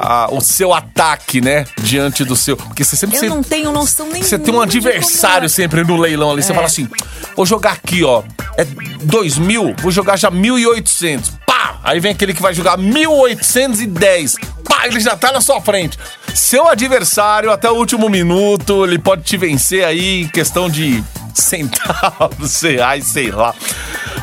a- 0.00 0.28
o 0.30 0.40
seu 0.40 0.72
ataque, 0.72 1.40
né, 1.40 1.64
diante 1.82 2.24
do 2.24 2.34
seu, 2.36 2.56
porque 2.56 2.84
você 2.84 2.96
sempre 2.96 3.16
Eu 3.16 3.20
você- 3.20 3.28
não 3.28 3.42
tenho 3.42 3.72
noção 3.72 4.06
nenhuma. 4.06 4.24
você 4.24 4.38
tem 4.38 4.54
um 4.54 4.60
adversário 4.60 5.48
sempre 5.48 5.82
no 5.84 5.96
leilão 5.96 6.30
ali. 6.30 6.42
Você 6.42 6.52
É. 6.52 6.54
fala 6.54 6.66
assim: 6.66 6.88
vou 7.36 7.44
jogar 7.46 7.72
aqui, 7.72 8.02
ó. 8.04 8.22
É 8.56 8.64
2 9.02 9.38
mil, 9.38 9.74
vou 9.80 9.90
jogar 9.92 10.16
já 10.16 10.30
1.800. 10.30 11.30
Pá! 11.46 11.78
Aí 11.84 12.00
vem 12.00 12.12
aquele 12.12 12.34
que 12.34 12.42
vai 12.42 12.52
jogar 12.54 12.76
1.810. 12.76 14.36
Pá! 14.68 14.86
Ele 14.86 15.00
já 15.00 15.16
tá 15.16 15.32
na 15.32 15.40
sua 15.40 15.60
frente. 15.60 15.98
Seu 16.34 16.68
adversário, 16.68 17.50
até 17.50 17.70
o 17.70 17.74
último 17.74 18.08
minuto, 18.08 18.84
ele 18.84 18.98
pode 18.98 19.22
te 19.22 19.36
vencer 19.36 19.84
aí 19.84 20.22
em 20.22 20.28
questão 20.28 20.68
de 20.70 21.02
centavos, 21.34 22.60
reais, 22.62 23.06
sei 23.06 23.30
lá. 23.30 23.54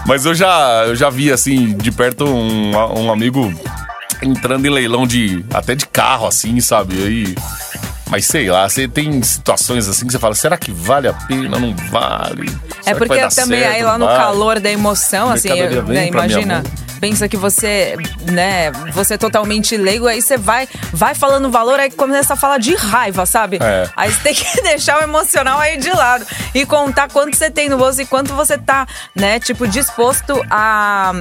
Mas 0.05 0.25
eu 0.25 0.35
já, 0.35 0.83
eu 0.87 0.95
já 0.95 1.09
vi, 1.09 1.31
assim, 1.31 1.73
de 1.77 1.91
perto 1.91 2.25
um, 2.25 2.71
um 2.75 3.11
amigo 3.11 3.51
entrando 4.21 4.65
em 4.65 4.69
leilão 4.69 5.05
de 5.07 5.45
até 5.53 5.75
de 5.75 5.85
carro, 5.87 6.27
assim, 6.27 6.59
sabe? 6.61 6.95
Aí. 7.03 7.35
Mas 8.07 8.25
sei 8.27 8.49
lá, 8.51 8.69
você 8.69 8.87
tem 8.87 9.21
situações 9.23 9.87
assim 9.89 10.05
que 10.05 10.11
você 10.11 10.19
fala, 10.19 10.35
será 10.35 10.57
que 10.57 10.71
vale 10.71 11.07
a 11.07 11.13
pena? 11.13 11.57
Não 11.57 11.75
vale? 11.89 12.47
É 12.81 12.83
Será 12.83 12.99
que 12.99 13.07
porque 13.07 13.27
também 13.35 13.59
certo? 13.61 13.73
aí 13.75 13.83
lá 13.83 13.97
no 13.97 14.05
vai? 14.05 14.15
calor 14.17 14.59
da 14.59 14.69
emoção, 14.71 15.31
assim, 15.31 15.49
eu- 15.49 15.83
né, 15.83 16.07
imagina. 16.07 16.63
Pensa 17.01 17.27
que 17.27 17.35
você, 17.35 17.95
né, 18.31 18.71
você 18.93 19.15
é 19.15 19.17
totalmente 19.17 19.75
leigo, 19.75 20.07
aí 20.07 20.21
você 20.21 20.37
vai, 20.37 20.67
vai 20.93 21.13
falando 21.13 21.51
valor, 21.51 21.79
aí 21.79 21.91
começa 21.91 22.33
a 22.33 22.37
falar 22.37 22.57
de 22.57 22.73
raiva, 22.73 23.25
sabe? 23.25 23.57
É. 23.61 23.89
Aí 23.97 24.11
você 24.11 24.19
tem 24.21 24.33
que 24.33 24.45
deixar 24.63 24.99
o 24.99 25.03
emocional 25.03 25.59
aí 25.59 25.77
de 25.77 25.89
lado 25.91 26.25
e 26.53 26.65
contar 26.65 27.09
quanto 27.11 27.35
você 27.35 27.49
tem 27.51 27.69
no 27.69 27.77
bolso 27.77 28.01
e 28.01 28.05
quanto 28.05 28.33
você 28.33 28.57
tá, 28.57 28.87
né, 29.15 29.39
tipo, 29.39 29.67
disposto 29.67 30.41
a. 30.49 31.11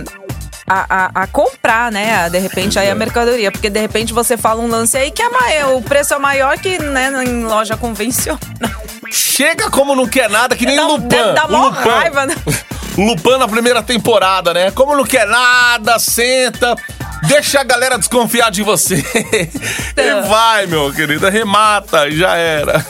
A, 0.67 0.87
a- 0.89 1.11
a 1.23 1.27
comprar, 1.27 1.93
né? 1.93 2.29
De 2.31 2.39
repente, 2.39 2.79
aí 2.79 2.89
a 2.91 2.95
mercadoria. 2.95 3.53
Porque 3.53 3.69
de 3.69 3.79
repente 3.81 4.13
você 4.15 4.37
fala 4.37 4.63
um 4.63 4.67
lance 4.69 4.97
aí 4.97 5.11
que 5.11 5.23
é 5.23 5.29
maior, 5.29 5.75
o 5.77 5.83
preço 5.83 6.15
é 6.15 6.19
maior 6.19 6.57
que 6.59 6.79
né, 6.79 7.11
em 7.27 7.45
loja 7.45 7.77
convencional. 7.77 8.41
Chega 9.11 9.71
como 9.71 9.95
não 9.95 10.07
quer 10.07 10.31
nada, 10.31 10.57
que 10.57 10.65
nem 10.65 10.77
Dá- 10.77 10.87
Lupin. 10.87 11.17
O 11.49 11.53
mó 11.53 11.67
Lupin. 11.69 11.89
raiva, 11.89 12.27
né? 12.27 12.35
Lupin 12.97 13.39
na 13.39 13.47
primeira 13.49 13.83
temporada, 13.83 14.55
né? 14.55 14.71
Como 14.71 14.97
não 14.97 15.05
quer 15.05 15.27
nada, 15.27 15.99
senta. 15.99 16.75
Deixa 17.27 17.61
a 17.61 17.65
galera 17.65 17.99
desconfiar 17.99 18.51
de 18.51 18.63
você. 18.63 18.97
e 19.97 20.29
vai, 20.29 20.67
meu 20.67 20.93
querido. 20.93 21.29
Remata, 21.29 22.11
já 22.11 22.37
era. 22.37 22.85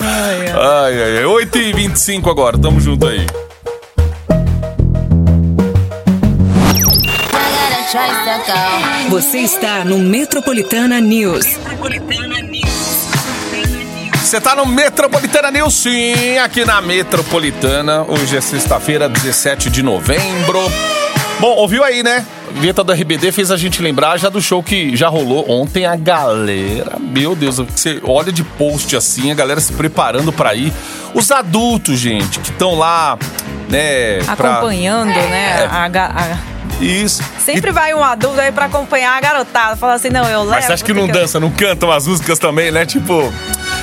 Ai, 0.00 0.46
ai, 0.48 1.18
ai. 1.18 1.24
8h25 1.24 2.30
agora, 2.30 2.58
tamo 2.58 2.80
junto 2.80 3.06
aí. 3.06 3.26
Você 9.08 9.38
está 9.38 9.84
no 9.84 10.00
Metropolitana 10.00 11.00
News. 11.00 11.46
Você 14.20 14.40
tá 14.40 14.56
no 14.56 14.66
Metropolitana 14.66 15.48
News, 15.52 15.74
sim, 15.74 16.36
aqui 16.38 16.64
na 16.64 16.80
Metropolitana. 16.80 18.02
Hoje 18.08 18.36
é 18.36 18.40
sexta-feira, 18.40 19.08
17 19.08 19.70
de 19.70 19.80
novembro. 19.80 20.58
Bom, 21.38 21.50
ouviu 21.56 21.84
aí, 21.84 22.02
né? 22.02 22.26
A 22.48 22.60
vinheta 22.60 22.82
do 22.82 22.92
RBD 22.92 23.30
fez 23.30 23.52
a 23.52 23.56
gente 23.56 23.80
lembrar 23.80 24.16
já 24.18 24.28
do 24.28 24.42
show 24.42 24.60
que 24.60 24.96
já 24.96 25.06
rolou 25.08 25.48
ontem. 25.48 25.86
A 25.86 25.94
galera, 25.94 26.96
meu 26.98 27.36
Deus, 27.36 27.58
você 27.58 28.00
olha 28.02 28.32
de 28.32 28.42
post 28.42 28.96
assim, 28.96 29.30
a 29.30 29.34
galera 29.34 29.60
se 29.60 29.72
preparando 29.72 30.32
pra 30.32 30.52
ir. 30.52 30.72
Os 31.14 31.30
adultos, 31.30 32.00
gente, 32.00 32.40
que 32.40 32.50
estão 32.50 32.74
lá, 32.74 33.16
né? 33.68 34.18
pra- 34.36 34.54
Acompanhando, 34.56 35.06
né? 35.10 35.68
a 35.70 35.86
ga- 35.88 36.10
a- 36.12 36.53
Isso. 36.80 37.22
Sempre 37.38 37.70
vai 37.70 37.94
um 37.94 38.02
adulto 38.02 38.40
aí 38.40 38.52
pra 38.52 38.66
acompanhar 38.66 39.16
a 39.16 39.20
garotada. 39.20 39.76
Fala 39.76 39.94
assim, 39.94 40.10
não, 40.10 40.28
eu 40.28 40.40
levo. 40.40 40.50
Mas 40.50 40.64
você 40.66 40.72
acha 40.72 40.84
que 40.84 40.92
não 40.92 41.06
dança, 41.06 41.38
não 41.40 41.50
canta 41.50 41.86
umas 41.86 42.06
músicas 42.06 42.38
também, 42.38 42.70
né? 42.70 42.84
Tipo, 42.84 43.32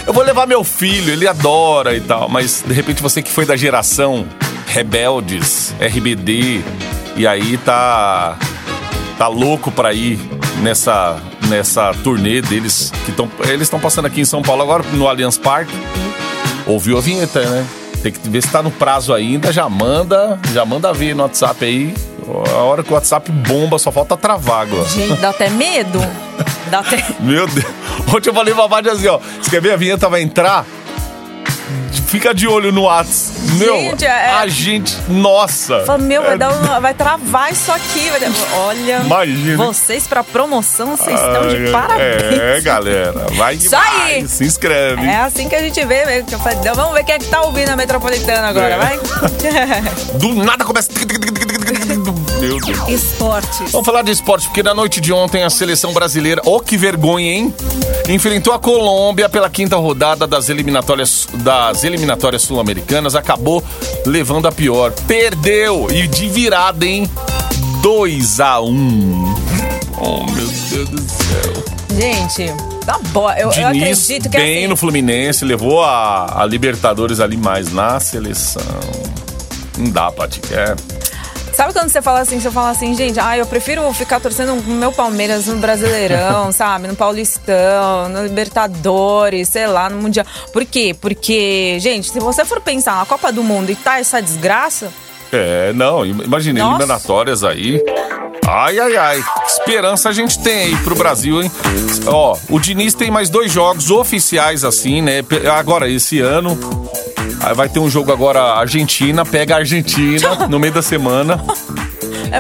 eu 0.06 0.14
vou 0.14 0.24
levar 0.24 0.48
meu 0.48 0.64
filho, 0.64 1.12
ele 1.12 1.28
adora 1.28 1.96
e 1.96 2.02
tal. 2.02 2.30
Mas 2.30 2.64
de 2.66 2.74
repente 2.74 3.02
você 3.02 3.22
que 3.22 3.32
foi 3.32 3.46
da 3.46 3.56
geração 3.56 4.28
Rebeldes, 4.68 5.76
RBD, 5.80 6.64
e 7.16 7.28
aí 7.28 7.58
tá. 7.58 8.38
tá 9.18 9.28
louco 9.28 9.70
pra 9.72 9.94
ir 9.94 10.20
nessa, 10.62 11.20
nessa 11.50 11.94
turnê 12.04 12.42
deles. 12.42 12.92
que 13.06 13.12
tão, 13.12 13.30
Eles 13.44 13.64
estão 13.64 13.80
passando 13.80 14.06
aqui 14.06 14.22
em 14.22 14.26
São 14.26 14.42
Paulo 14.42 14.62
agora, 14.62 14.84
no 14.94 15.08
Allianz 15.08 15.38
Parque. 15.38 15.74
Ouviu 16.66 16.98
a 16.98 17.02
vinheta, 17.02 17.42
né? 17.42 17.66
Tem 18.02 18.12
que 18.12 18.30
ver 18.30 18.42
se 18.42 18.50
tá 18.50 18.64
no 18.64 18.72
prazo 18.72 19.14
ainda, 19.14 19.52
já 19.52 19.70
manda, 19.70 20.40
já 20.54 20.66
manda 20.66 20.92
ver 20.94 21.16
no 21.16 21.24
WhatsApp 21.24 21.66
aí. 21.66 21.94
A 22.54 22.58
hora 22.64 22.84
que 22.84 22.92
o 22.92 22.94
WhatsApp 22.94 23.32
bomba, 23.32 23.78
só 23.80 23.92
falta 23.92 24.16
travar 24.18 24.62
agora. 24.62 24.88
Gente, 24.88 25.20
dá 25.20 25.30
até 25.30 25.50
medo. 25.50 26.00
Dá 26.70 26.80
até. 26.80 27.04
Meu 27.20 27.48
Deus. 27.48 27.66
Ontem 28.14 28.30
eu 28.30 28.34
falei 28.34 28.54
pra 28.54 28.68
Vade 28.68 28.90
assim, 28.90 29.08
ó. 29.08 29.20
Você 29.42 29.50
quer 29.50 29.62
ver 29.62 29.74
a 29.74 29.78
vinheta 29.78 30.08
vai 30.10 30.22
entrar? 30.22 30.66
Fica 32.08 32.34
de 32.34 32.46
olho 32.46 32.74
no 32.74 32.84
Whats. 32.84 33.32
Meu, 33.54 33.74
Gente, 33.74 34.06
é- 34.06 34.34
a 34.34 34.46
gente... 34.46 34.98
Nossa. 35.08 35.84
Fala, 35.86 35.98
meu, 35.98 36.22
vai, 36.22 36.34
É- 36.34 36.38
dar 36.38 36.52
um- 36.52 36.82
vai 36.82 36.94
travar 36.94 37.52
isso 37.54 37.72
aqui. 37.72 38.10
Dar- 38.20 38.30
Olha. 38.58 38.98
Imagina. 39.06 39.66
Vocês 39.66 40.08
pra 40.08 40.22
promoção, 40.22 40.98
vocês 40.98 41.18
estão 41.18 41.48
de 41.48 41.72
parabéns. 41.72 42.40
É, 42.40 42.60
galera. 42.62 43.28
Vai 43.36 43.56
Isso 43.56 43.70
demais. 43.70 44.02
aí. 44.04 44.28
Se 44.28 44.44
inscreve. 44.44 45.06
É 45.06 45.22
assim 45.22 45.48
que 45.48 45.56
a 45.56 45.62
gente 45.62 45.84
vê 45.86 46.06
mesmo. 46.06 46.28
"Não, 46.66 46.76
Vamos 46.76 46.94
ver 46.96 47.04
quem 47.06 47.16
é 47.16 47.20
que 47.20 47.26
tá 47.28 47.42
ouvindo 47.44 47.70
a 47.70 47.76
Metropolitana 47.78 48.48
agora, 48.50 48.74
É. 48.74 48.78
vai? 48.78 49.00
Do 50.20 50.34
nada 50.44 50.66
começa... 50.66 50.90
Meu 52.40 52.60
Deus. 52.60 52.90
Esportes. 52.90 53.72
Vamos 53.72 53.86
falar 53.86 54.02
de 54.02 54.12
esporte, 54.12 54.48
porque 54.48 54.64
na 54.64 54.74
noite 54.74 55.00
de 55.00 55.14
ontem 55.14 55.44
a 55.44 55.50
seleção 55.50 55.94
brasileira, 55.94 56.42
oh 56.46 56.60
que 56.60 56.78
vergonha, 56.78 57.32
hein? 57.32 57.54
Enfrentou 58.10 58.54
a 58.54 58.60
Colômbia 58.60 59.30
pela 59.30 59.50
quinta 59.50 59.76
rodada 59.78 60.28
das 60.28 60.50
eliminatórias, 60.50 61.28
das 61.34 61.84
eliminatórias 61.84 62.42
sul-americanas, 62.42 63.16
acabou 63.16 63.64
levando 64.06 64.48
a 64.48 64.52
pior. 64.52 64.92
Perdeu 65.08 65.88
e 65.92 66.08
de 66.08 66.28
virada, 66.28 66.86
hein? 66.86 67.10
2 67.82 68.40
a 68.40 68.62
1 68.62 69.36
Oh, 69.98 70.24
meu 70.32 70.48
Deus 70.48 70.90
do 70.90 71.00
céu. 71.00 71.64
Gente, 71.96 72.54
tá 72.86 73.00
boa. 73.10 73.38
Eu, 73.38 73.52
eu 73.52 73.68
acredito 73.68 74.30
que 74.30 74.38
bem 74.38 74.60
assim, 74.60 74.68
no 74.68 74.76
Fluminense, 74.76 75.46
levou 75.46 75.84
a, 75.84 76.42
a 76.42 76.46
Libertadores 76.46 77.20
ali 77.20 77.38
mais 77.38 77.72
na 77.72 78.00
seleção. 78.00 78.64
Não 79.78 79.92
dá, 79.92 80.12
Pati. 80.12 80.42
É. 80.52 80.76
Sabe 81.54 81.74
quando 81.74 81.90
você 81.90 82.02
fala 82.02 82.22
assim, 82.22 82.40
você 82.40 82.50
fala 82.50 82.70
assim, 82.70 82.94
gente, 82.96 83.20
ah, 83.20 83.38
eu 83.38 83.46
prefiro 83.46 83.92
ficar 83.94 84.20
torcendo 84.20 84.56
no 84.56 84.76
meu 84.76 84.92
Palmeiras 84.92 85.48
no 85.48 85.58
Brasileirão, 85.58 86.52
sabe? 86.54 86.88
No 86.88 86.96
Paulistão, 86.96 88.10
no 88.10 88.24
Libertadores, 88.24 89.50
sei 89.50 89.68
lá, 89.68 89.90
no 89.90 90.02
Mundial. 90.02 90.26
Por 90.54 90.66
quê? 90.66 90.96
Porque, 91.00 91.78
gente, 91.80 92.10
se 92.10 92.20
você 92.20 92.46
for 92.46 92.62
pensar 92.62 92.96
na 92.98 93.06
Copa 93.06 93.32
do 93.32 93.44
Mundo 93.44 93.70
e 93.70 93.76
tá 93.76 94.00
essa 94.00 94.22
desgraça, 94.22 94.92
É, 95.32 95.72
não, 95.74 96.06
imagina, 96.06 96.60
Nossa. 96.60 96.76
eliminatórias 96.84 97.44
aí. 97.44 97.82
Ai, 98.48 98.80
ai, 98.80 98.96
ai. 98.98 99.24
Esperança 99.46 100.10
a 100.10 100.12
gente 100.12 100.40
tem 100.40 100.54
aí 100.64 100.76
pro 100.78 100.96
Brasil, 100.96 101.42
hein? 101.42 101.50
Ó, 102.08 102.36
o 102.50 102.60
Diniz 102.60 102.94
tem 102.94 103.10
mais 103.12 103.30
dois 103.30 103.52
jogos 103.52 103.90
oficiais, 103.92 104.66
assim, 104.66 105.02
né? 105.02 105.24
Agora, 105.58 105.88
esse 105.90 106.20
ano. 106.20 106.58
Aí 107.44 107.54
vai 107.56 107.68
ter 107.68 107.80
um 107.80 107.90
jogo 107.90 108.12
agora, 108.12 108.42
Argentina, 108.42 109.26
pega 109.26 109.56
a 109.56 109.58
Argentina 109.60 110.48
no 110.48 110.60
meio 110.60 110.74
da 110.74 110.82
semana. 110.82 111.44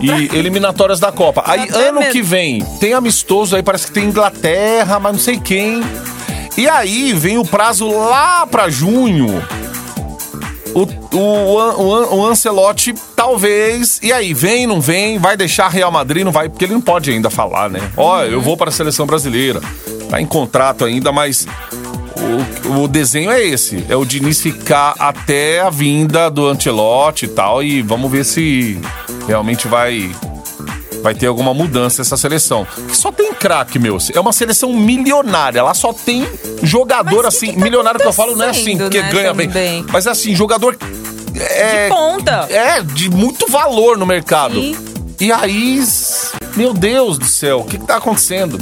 E 0.02 0.38
eliminatórias 0.38 1.00
da 1.00 1.12
Copa. 1.12 1.44
Aí, 1.46 1.64
até 1.64 1.90
ano 1.90 2.00
medo. 2.00 2.12
que 2.12 2.22
vem, 2.22 2.64
tem 2.80 2.94
amistoso 2.94 3.56
aí, 3.56 3.64
parece 3.64 3.88
que 3.88 3.92
tem 3.92 4.06
Inglaterra, 4.06 5.00
mas 5.00 5.12
não 5.12 5.20
sei 5.20 5.38
quem. 5.40 5.82
E 6.58 6.68
aí 6.70 7.12
vem 7.14 7.38
o 7.38 7.46
prazo 7.46 7.90
lá 7.90 8.46
pra 8.48 8.70
junho. 8.70 9.44
o, 10.74 10.82
o, 10.82 11.18
o, 11.18 12.16
o 12.18 12.26
Ancelotti 12.26 12.94
talvez. 13.16 14.00
E 14.02 14.14
aí, 14.14 14.34
vem, 14.34 14.66
não 14.66 14.80
vem? 14.80 15.18
Vai 15.18 15.36
deixar 15.36 15.68
Real 15.68 15.92
Madrid? 15.92 16.24
Não 16.24 16.32
vai? 16.32 16.48
Porque 16.48 16.66
ele 16.66 16.74
não 16.74 16.82
pode 16.82 17.12
ainda 17.12 17.30
falar, 17.30 17.70
né? 17.70 17.82
Ó, 17.98 18.22
eu 18.24 18.42
vou 18.42 18.56
para 18.56 18.70
a 18.70 18.72
seleção 18.72 19.06
brasileira. 19.06 19.62
Tá 20.10 20.22
em 20.22 20.26
contrato 20.26 20.86
ainda, 20.86 21.12
mas. 21.12 21.48
O, 22.68 22.84
o 22.84 22.88
desenho 22.88 23.32
é 23.32 23.42
esse: 23.44 23.84
é 23.90 23.96
o 23.96 24.06
Diniz 24.06 24.42
ficar 24.42 24.96
até 25.00 25.62
a 25.62 25.70
vinda 25.70 26.30
do 26.30 26.48
Ancelotti 26.48 27.26
e 27.26 27.30
tal. 27.30 27.64
E 27.64 27.82
vamos 27.82 28.12
ver 28.12 28.24
se 28.26 28.80
realmente 29.28 29.68
vai. 29.68 30.12
Vai 31.02 31.16
ter 31.16 31.26
alguma 31.26 31.52
mudança 31.52 32.04
essa 32.04 32.16
seleção. 32.16 32.68
Que 32.88 32.96
só 32.96 33.12
tem 33.12 33.34
craque, 33.34 33.80
meu. 33.80 33.98
É 34.14 34.20
uma 34.20 34.32
seleção 34.32 34.72
milionária. 34.72 35.64
Lá 35.64 35.74
só 35.74 35.92
tem 35.92 36.28
jogador 36.62 37.22
que 37.22 37.28
assim. 37.28 37.48
que 37.48 37.58
tá 37.58 37.64
milionário 37.64 38.00
que 38.00 38.06
eu 38.06 38.14
falo 38.14 38.36
não 38.36 38.46
é 38.46 38.50
assim, 38.50 38.78
porque 38.78 39.02
né, 39.02 39.10
ganha 39.12 39.34
bem. 39.34 39.48
também? 39.48 39.86
Mas 39.92 40.06
assim, 40.06 40.36
jogador. 40.36 40.78
É, 41.34 41.86
De 41.86 41.90
ponta. 41.90 42.48
É, 42.52 42.84
de 42.84 43.10
muito 43.10 43.50
valor 43.50 43.98
no 43.98 44.06
mercado. 44.06 44.54
Sim. 44.54 44.76
E 45.20 45.32
aí, 45.32 45.84
meu 46.56 46.74
Deus 46.74 47.18
do 47.18 47.26
céu, 47.26 47.62
o 47.62 47.64
que, 47.64 47.78
que 47.78 47.86
tá 47.86 47.98
acontecendo? 47.98 48.60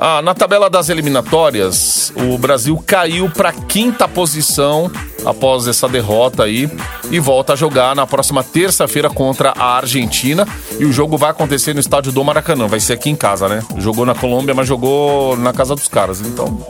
Ah, 0.00 0.22
na 0.22 0.32
tabela 0.32 0.70
das 0.70 0.88
eliminatórias, 0.88 2.12
o 2.14 2.38
Brasil 2.38 2.80
caiu 2.86 3.28
para 3.28 3.52
quinta 3.52 4.06
posição 4.06 4.90
após 5.24 5.66
essa 5.66 5.88
derrota 5.88 6.44
aí 6.44 6.70
e 7.10 7.18
volta 7.18 7.54
a 7.54 7.56
jogar 7.56 7.96
na 7.96 8.06
próxima 8.06 8.44
terça-feira 8.44 9.10
contra 9.10 9.50
a 9.50 9.76
Argentina. 9.76 10.46
E 10.78 10.84
o 10.84 10.92
jogo 10.92 11.18
vai 11.18 11.30
acontecer 11.30 11.74
no 11.74 11.80
estádio 11.80 12.12
do 12.12 12.22
Maracanã, 12.22 12.68
vai 12.68 12.78
ser 12.78 12.92
aqui 12.92 13.10
em 13.10 13.16
casa, 13.16 13.48
né? 13.48 13.64
Jogou 13.78 14.06
na 14.06 14.14
Colômbia, 14.14 14.54
mas 14.54 14.68
jogou 14.68 15.36
na 15.36 15.52
casa 15.52 15.74
dos 15.74 15.88
caras. 15.88 16.20
Então, 16.20 16.64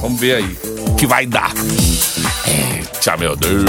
vamos 0.00 0.20
ver 0.20 0.36
aí 0.36 0.73
que 1.04 1.06
vai 1.06 1.26
dar. 1.26 1.52
Eita, 2.46 3.14
meu 3.18 3.36
Deus. 3.36 3.64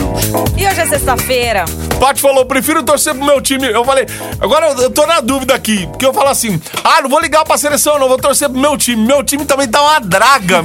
E 0.56 0.66
hoje 0.66 0.80
é 0.80 0.86
sexta-feira. 0.86 1.66
Paty 2.00 2.22
falou, 2.22 2.46
prefiro 2.46 2.82
torcer 2.82 3.14
pro 3.14 3.26
meu 3.26 3.42
time. 3.42 3.68
Eu 3.70 3.84
falei, 3.84 4.06
agora 4.40 4.68
eu- 4.82 4.90
tô 4.90 5.06
na 5.06 5.20
dúvida 5.20 5.54
aqui. 5.54 5.86
Porque 5.88 6.06
eu 6.06 6.14
falo 6.14 6.30
assim, 6.30 6.62
ah, 6.82 7.02
não 7.02 7.10
vou 7.10 7.20
ligar 7.20 7.44
pra 7.44 7.58
seleção, 7.58 8.00
não, 8.00 8.08
vou 8.08 8.18
torcer 8.18 8.50
pro 8.50 8.58
meu 8.58 8.78
time. 8.78 9.06
Meu 9.06 9.22
time 9.22 9.44
também 9.44 9.68
tá 9.68 9.82
uma 9.82 10.00
draga. 10.00 10.64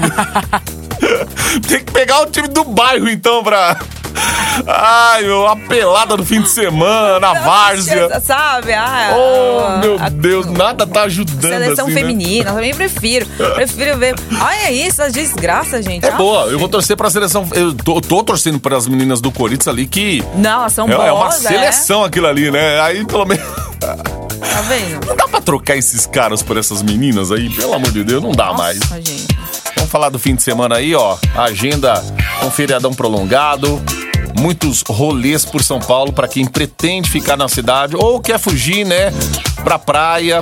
Tem 1.69 1.85
que 1.85 1.91
pegar 1.93 2.21
o 2.21 2.27
time 2.27 2.47
do 2.47 2.63
bairro, 2.63 3.09
então, 3.09 3.43
pra. 3.43 3.77
Ai, 4.67 5.23
meu, 5.23 5.47
a 5.47 5.57
pelada 5.57 6.17
no 6.17 6.25
fim 6.25 6.43
de 6.43 6.49
semana, 6.49 7.29
a 7.29 7.35
várzea. 7.35 8.21
Sabe? 8.21 8.73
Ah, 8.73 9.11
Oh, 9.17 9.79
meu 9.79 9.99
a- 9.99 10.09
Deus, 10.09 10.47
nada 10.47 10.87
tá 10.87 11.03
ajudando. 11.03 11.41
Seleção 11.53 11.87
assim, 11.87 11.95
né? 11.95 12.01
feminina, 12.01 12.51
eu 12.51 12.55
também 12.55 12.75
prefiro. 12.75 13.27
Prefiro 13.55 13.99
ver. 13.99 14.15
Olha 14.41 14.71
isso, 14.73 15.03
as 15.03 15.13
desgraças, 15.13 15.85
gente. 15.85 16.05
É 16.05 16.11
Ah, 16.11 16.17
boa, 16.17 16.45
eu 16.47 16.59
vou 16.59 16.69
torcer 16.69 16.97
pra 16.97 17.09
seleção. 17.11 17.49
Eu 17.53 17.75
tô, 17.75 18.01
tô 18.01 18.23
torcendo 18.23 18.59
pras 18.61 18.87
meninas 18.87 19.21
do 19.21 19.31
Corinthians 19.33 19.69
ali 19.69 19.87
que. 19.87 20.23
Não, 20.35 20.69
são 20.69 20.89
É, 20.89 20.95
boas. 20.95 21.09
é 21.09 21.13
uma 21.13 21.29
é. 21.29 21.33
seleção 21.33 22.05
aquilo 22.05 22.27
ali, 22.27 22.51
né? 22.51 22.81
Aí 22.81 23.05
pelo 23.05 23.25
menos. 23.25 23.45
Tá 23.81 24.61
vendo? 24.63 25.05
Não 25.07 25.17
dá 25.17 25.29
pra 25.29 25.41
trocar 25.41 25.77
esses 25.77 26.07
caras 26.07 26.43
por 26.43 26.57
essas 26.57 26.83
meninas 26.83 27.31
aí? 27.33 27.49
Pelo 27.51 27.75
amor 27.75 27.91
de 27.91 28.05
Deus, 28.05 28.23
não 28.23 28.33
dá 28.33 28.53
mais. 28.53 28.79
Nossa, 28.81 28.97
gente. 28.97 29.27
Vamos 29.77 29.91
falar 29.91 30.09
do 30.11 30.19
fim 30.19 30.35
de 30.35 30.43
semana 30.43 30.77
aí, 30.77 30.95
ó. 30.95 31.17
Agenda, 31.37 32.03
um 32.45 32.51
feriadão 32.51 32.93
prolongado. 32.93 33.83
Muitos 34.41 34.83
rolês 34.89 35.45
por 35.45 35.63
São 35.63 35.79
Paulo 35.79 36.15
pra 36.15 36.27
quem 36.27 36.47
pretende 36.47 37.11
ficar 37.11 37.37
na 37.37 37.47
cidade 37.47 37.95
ou 37.95 38.19
quer 38.21 38.39
fugir, 38.39 38.87
né? 38.87 39.13
Pra 39.63 39.79
praia. 39.79 40.41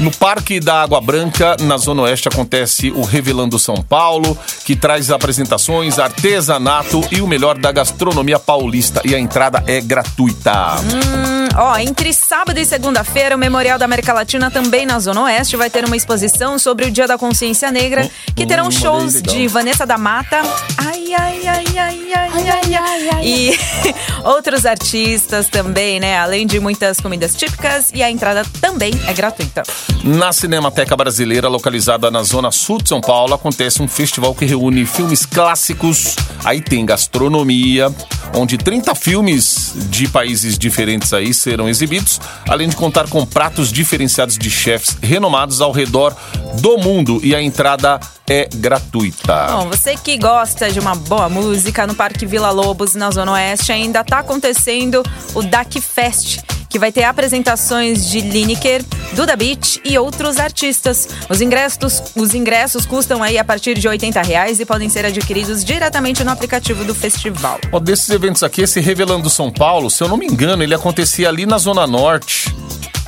No 0.00 0.10
Parque 0.10 0.60
da 0.60 0.82
Água 0.82 1.00
Branca, 1.00 1.56
na 1.60 1.76
Zona 1.76 2.02
Oeste, 2.02 2.28
acontece 2.28 2.90
o 2.90 3.02
Revelando 3.02 3.58
São 3.58 3.76
Paulo, 3.76 4.36
que 4.64 4.76
traz 4.76 5.10
apresentações, 5.10 5.98
artesanato 5.98 7.00
e 7.10 7.20
o 7.20 7.26
melhor 7.26 7.58
da 7.58 7.70
gastronomia 7.72 8.38
paulista. 8.38 9.00
E 9.04 9.14
a 9.14 9.18
entrada 9.18 9.62
é 9.66 9.80
gratuita. 9.80 10.76
Hum, 10.76 11.47
ó, 11.58 11.76
entre 11.78 12.12
sábado 12.12 12.58
e 12.58 12.64
segunda-feira, 12.64 13.34
o 13.34 13.38
Memorial 13.38 13.78
da 13.78 13.84
América 13.84 14.12
Latina, 14.12 14.50
também 14.50 14.86
na 14.86 14.98
Zona 15.00 15.24
Oeste, 15.24 15.56
vai 15.56 15.68
ter 15.68 15.84
uma 15.84 15.96
exposição 15.96 16.58
sobre 16.58 16.86
o 16.86 16.90
Dia 16.90 17.06
da 17.06 17.18
Consciência 17.18 17.70
Negra, 17.70 18.08
que 18.34 18.46
terão 18.46 18.70
shows 18.70 19.20
de 19.20 19.48
Vanessa 19.48 19.84
da 19.84 19.98
Mata. 19.98 20.40
Ai, 20.78 21.12
ai, 21.12 21.46
ai, 21.46 21.64
ai, 21.76 22.12
ai, 22.12 22.74
ai, 22.74 23.08
ai, 23.10 23.26
E 23.26 23.58
outros 24.24 24.64
artistas 24.64 25.48
também, 25.48 25.98
né? 25.98 26.18
Além 26.18 26.46
de 26.46 26.60
muitas 26.60 27.00
comidas 27.00 27.34
típicas, 27.34 27.90
e 27.92 28.02
a 28.02 28.10
entrada 28.10 28.44
também 28.60 28.92
é 29.06 29.12
gratuita. 29.12 29.62
Na 30.04 30.32
Cinemateca 30.32 30.96
Brasileira, 30.96 31.48
localizada 31.48 32.10
na 32.10 32.22
zona 32.22 32.50
sul 32.52 32.80
de 32.80 32.88
São 32.88 33.00
Paulo, 33.00 33.34
acontece 33.34 33.82
um 33.82 33.88
festival 33.88 34.34
que 34.34 34.44
reúne 34.44 34.86
filmes 34.86 35.26
clássicos. 35.26 36.14
Aí 36.44 36.60
tem 36.60 36.86
gastronomia, 36.86 37.92
onde 38.34 38.56
30 38.56 38.94
filmes 38.94 39.72
de 39.90 40.08
países 40.08 40.56
diferentes 40.56 41.12
aí 41.12 41.34
serão 41.48 41.68
exibidos, 41.68 42.20
além 42.46 42.68
de 42.68 42.76
contar 42.76 43.08
com 43.08 43.24
pratos 43.24 43.72
diferenciados 43.72 44.36
de 44.36 44.50
chefs 44.50 44.98
renomados 45.02 45.62
ao 45.62 45.72
redor 45.72 46.14
do 46.60 46.76
mundo. 46.76 47.20
E 47.22 47.34
a 47.34 47.40
entrada 47.40 47.98
é 48.28 48.46
gratuita. 48.54 49.46
Bom, 49.52 49.68
você 49.68 49.96
que 49.96 50.18
gosta 50.18 50.70
de 50.70 50.78
uma 50.78 50.94
boa 50.94 51.28
música 51.30 51.86
no 51.86 51.94
Parque 51.94 52.26
Vila 52.26 52.50
Lobos, 52.50 52.94
na 52.94 53.10
Zona 53.10 53.32
Oeste, 53.32 53.72
ainda 53.72 54.04
tá 54.04 54.18
acontecendo 54.18 55.02
o 55.34 55.42
DAC 55.42 55.80
Fest, 55.80 56.40
que 56.68 56.78
vai 56.78 56.92
ter 56.92 57.04
apresentações 57.04 58.08
de 58.08 58.20
Lineker, 58.20 58.84
Duda 59.14 59.34
Beat 59.36 59.80
e 59.84 59.98
outros 59.98 60.38
artistas. 60.38 61.08
Os 61.28 61.40
ingressos, 61.40 62.02
os 62.14 62.34
ingressos 62.34 62.84
custam 62.84 63.22
aí 63.22 63.38
a 63.38 63.44
partir 63.44 63.78
de 63.78 63.88
80 63.88 64.20
reais 64.22 64.60
e 64.60 64.66
podem 64.66 64.88
ser 64.88 65.04
adquiridos 65.04 65.64
diretamente 65.64 66.22
no 66.22 66.30
aplicativo 66.30 66.84
do 66.84 66.94
festival. 66.94 67.58
Ó, 67.72 67.78
desses 67.78 68.10
eventos 68.10 68.42
aqui, 68.42 68.62
esse 68.62 68.80
Revelando 68.80 69.30
São 69.30 69.50
Paulo, 69.50 69.90
se 69.90 70.02
eu 70.02 70.08
não 70.08 70.16
me 70.16 70.26
engano, 70.26 70.62
ele 70.62 70.74
acontecia 70.74 71.28
ali 71.28 71.46
na 71.46 71.58
Zona 71.58 71.86
Norte, 71.86 72.54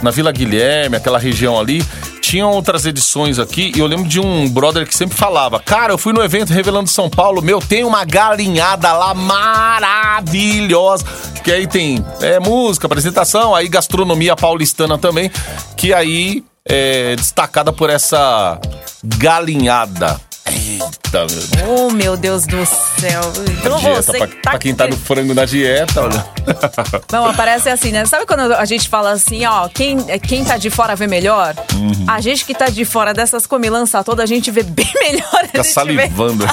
na 0.03 0.11
Vila 0.11 0.33
Guilherme, 0.33 0.97
aquela 0.97 1.19
região 1.19 1.59
ali. 1.59 1.85
Tinham 2.31 2.53
outras 2.53 2.87
edições 2.87 3.41
aqui 3.41 3.73
e 3.75 3.81
eu 3.81 3.89
lembro 3.89 4.07
de 4.07 4.21
um 4.21 4.49
brother 4.49 4.87
que 4.87 4.95
sempre 4.95 5.17
falava: 5.17 5.59
Cara, 5.59 5.93
eu 5.93 5.99
fui 5.99 6.13
no 6.13 6.23
evento 6.23 6.53
Revelando 6.53 6.89
São 6.89 7.11
Paulo, 7.11 7.43
meu, 7.43 7.59
tem 7.59 7.83
uma 7.83 8.05
galinhada 8.05 8.93
lá 8.93 9.13
maravilhosa. 9.13 11.05
Que 11.43 11.51
aí 11.51 11.67
tem 11.67 12.05
é, 12.21 12.39
música, 12.39 12.87
apresentação, 12.87 13.53
aí 13.53 13.67
gastronomia 13.67 14.37
paulistana 14.37 14.97
também, 14.97 15.29
que 15.77 15.93
aí 15.93 16.45
é 16.65 17.17
destacada 17.17 17.73
por 17.73 17.91
essa 17.91 18.61
galinhada. 19.03 20.21
Eita, 20.51 21.27
meu 21.27 21.27
Deus. 21.27 21.51
Oh, 21.69 21.91
meu 21.91 22.17
Deus 22.17 22.47
do 22.47 22.65
céu. 22.67 23.21
Então 23.59 23.79
Dieta, 23.79 24.03
você 24.03 24.19
pra, 24.19 24.29
pra 24.43 24.59
quem 24.59 24.75
tá 24.75 24.87
no 24.87 24.97
frango 24.97 25.35
na 25.35 25.45
dieta, 25.45 26.03
olha. 26.03 26.27
Não, 27.13 27.27
aparece 27.27 27.69
assim, 27.69 27.93
né? 27.93 28.05
Sabe 28.07 28.27
quando 28.27 28.53
a 28.53 28.65
gente 28.65 28.89
fala 28.89 29.13
assim, 29.13 29.45
ó, 29.47 29.69
quem, 29.69 29.99
quem 30.19 30.45
tá 30.45 30.57
de 30.57 30.71
fora 30.71 30.97
vê 30.97 31.07
melhor? 31.07 31.55
Uhum. 31.75 32.05
A 32.09 32.21
gente 32.21 32.45
que 32.45 32.55
tá 32.55 32.69
de 32.69 32.85
fora 32.85 33.15
dessas 33.15 33.47
comilanças 33.47 34.05
todas, 34.05 34.25
a 34.25 34.27
gente 34.27 34.51
vê 34.51 34.63
bem 34.63 34.91
melhor. 35.01 35.29
A 35.35 35.43
gente 35.45 35.53
vê 35.53 35.65
salivando. 35.65 36.45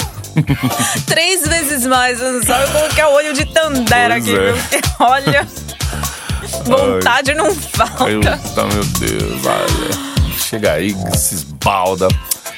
três 1.07 1.47
vezes 1.47 1.85
mais. 1.85 2.19
Não 2.19 2.43
sabe 2.43 2.71
como 2.71 2.89
que 2.89 3.01
é 3.01 3.07
o 3.07 3.11
olho 3.11 3.33
de 3.33 3.45
Tandera 3.45 4.15
Pois 4.15 4.27
aqui, 4.27 4.37
é. 4.37 4.53
Porque, 4.53 4.81
olha, 4.99 5.47
vontade 6.63 7.33
não 7.33 7.53
falta. 7.55 8.09
Eita, 8.09 8.63
meu 8.65 8.85
Deus, 8.85 9.45
olha. 9.45 10.17
Chega 10.37 10.73
aí, 10.73 10.95
se 11.15 11.35
esbalda. 11.35 12.07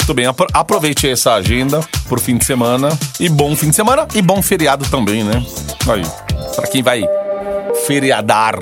Muito 0.09 0.15
bem, 0.17 0.25
apro- 0.25 0.47
aproveite 0.51 1.07
essa 1.07 1.35
agenda 1.35 1.81
pro 2.07 2.19
fim 2.19 2.35
de 2.35 2.43
semana. 2.43 2.89
E 3.19 3.29
bom 3.29 3.55
fim 3.55 3.69
de 3.69 3.75
semana 3.75 4.07
e 4.15 4.23
bom 4.23 4.41
feriado 4.41 4.83
também, 4.89 5.23
né? 5.23 5.45
Aí, 5.87 6.01
pra 6.55 6.65
quem 6.65 6.81
vai 6.81 7.03
feriadar, 7.85 8.55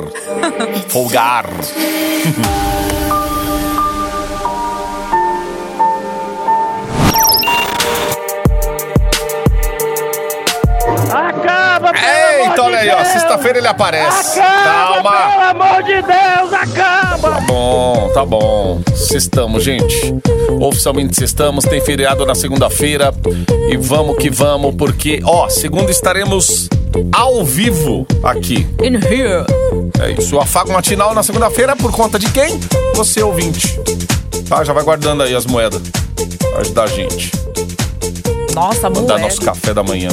folgar. 0.90 1.46
Eita, 12.38 12.62
olha 12.63 12.78
aí, 12.80 12.89
ó. 12.89 13.04
Sexta-feira 13.04 13.58
ele 13.60 13.67
aparece. 13.67 14.39
Acaba, 14.39 15.04
Calma. 15.04 15.32
pelo 15.32 15.63
amor 15.63 15.84
de 15.84 16.02
Deus, 16.02 16.54
acaba! 16.54 17.30
Tá 17.32 17.41
bom, 17.41 18.12
tá 18.13 18.26
bom. 18.26 18.82
Sextamos, 18.95 19.63
gente. 19.63 20.13
Oficialmente 20.60 21.15
sextamos, 21.15 21.65
tem 21.65 21.82
feriado 21.82 22.26
na 22.26 22.36
segunda-feira. 22.36 23.13
E 23.69 23.78
vamos 23.78 24.17
que 24.17 24.30
vamos, 24.30 24.76
porque, 24.76 25.19
ó, 25.23 25.50
segunda 25.50 25.91
estaremos 25.91 26.67
ao 27.13 27.43
vivo 27.43 28.06
aqui. 28.23 28.67
In 28.82 28.95
here. 28.95 29.45
É 30.02 30.12
isso. 30.12 30.36
O 30.36 30.39
afago 30.39 30.71
matinal 30.71 31.13
na 31.13 31.23
segunda-feira 31.23 31.76
por 31.76 31.91
conta 31.91 32.17
de 32.19 32.30
quem? 32.32 32.60
Você, 32.95 33.21
ouvinte. 33.21 33.80
Tá, 34.47 34.63
já 34.63 34.73
vai 34.73 34.84
guardando 34.84 35.23
aí 35.23 35.36
as 35.36 35.45
moedas. 35.45 35.82
Pra 36.39 36.62
ajudar 36.62 36.84
a 36.84 36.88
gente. 36.88 37.32
Nossa, 38.54 38.89
Mandar 38.89 39.02
moeda. 39.13 39.19
nosso 39.19 39.41
café 39.41 39.73
da 39.73 39.84
manhã. 39.84 40.10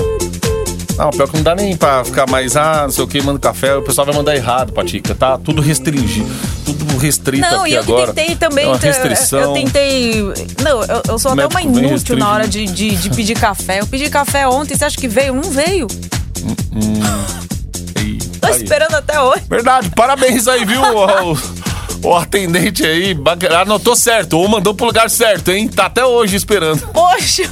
Não, 0.97 1.11
pior 1.11 1.29
que 1.29 1.37
não 1.37 1.43
dá 1.43 1.55
nem 1.55 1.77
pra 1.77 2.05
ficar 2.05 2.29
mais, 2.29 2.57
ah, 2.57 2.83
não 2.85 2.91
sei 2.91 3.05
o 3.05 3.07
que, 3.07 3.21
manda 3.21 3.39
café. 3.39 3.75
O 3.77 3.83
pessoal 3.83 4.07
vai 4.07 4.15
mandar 4.15 4.37
errado, 4.37 4.73
Patica. 4.73 5.15
Tá 5.15 5.37
tudo 5.37 5.61
restringido. 5.61 6.31
Tudo 6.65 6.97
restrito 6.99 7.43
Não, 7.43 7.63
aqui 7.63 7.73
eu 7.73 7.81
agora. 7.83 8.07
que 8.09 8.13
tentei 8.15 8.37
também. 8.37 8.65
É 8.65 8.69
uma 8.69 8.77
restrição. 8.79 9.41
Eu 9.41 9.53
tentei. 9.55 10.23
Não, 10.63 10.83
eu, 10.85 11.03
eu 11.09 11.19
sou 11.19 11.33
até 11.33 11.47
uma 11.47 11.63
inútil 11.63 12.17
na 12.17 12.31
hora 12.31 12.47
de, 12.47 12.65
de, 12.67 12.97
de 12.97 13.11
pedir 13.11 13.39
café. 13.39 13.81
Eu 13.81 13.87
pedi 13.87 14.09
café 14.09 14.47
ontem, 14.47 14.77
você 14.77 14.85
acha 14.85 14.97
que 14.97 15.09
veio? 15.09 15.35
Não 15.35 15.51
veio. 15.51 15.87
E 18.01 18.19
Tô 18.39 18.47
aí. 18.49 18.63
esperando 18.63 18.95
até 18.95 19.21
hoje. 19.21 19.43
Verdade, 19.49 19.91
parabéns 19.91 20.47
aí, 20.47 20.65
viu? 20.65 20.81
o, 22.03 22.15
atendente 22.17 22.85
aí, 22.85 23.17
anotou 23.61 23.97
certo, 23.97 24.39
ou 24.39 24.49
mandou 24.49 24.75
pro 24.75 24.87
lugar 24.87 25.09
certo, 25.09 25.51
hein? 25.51 25.69
Tá 25.69 25.87
até 25.87 26.05
hoje 26.05 26.37
esperando. 26.37 26.87
Poxa, 26.89 27.51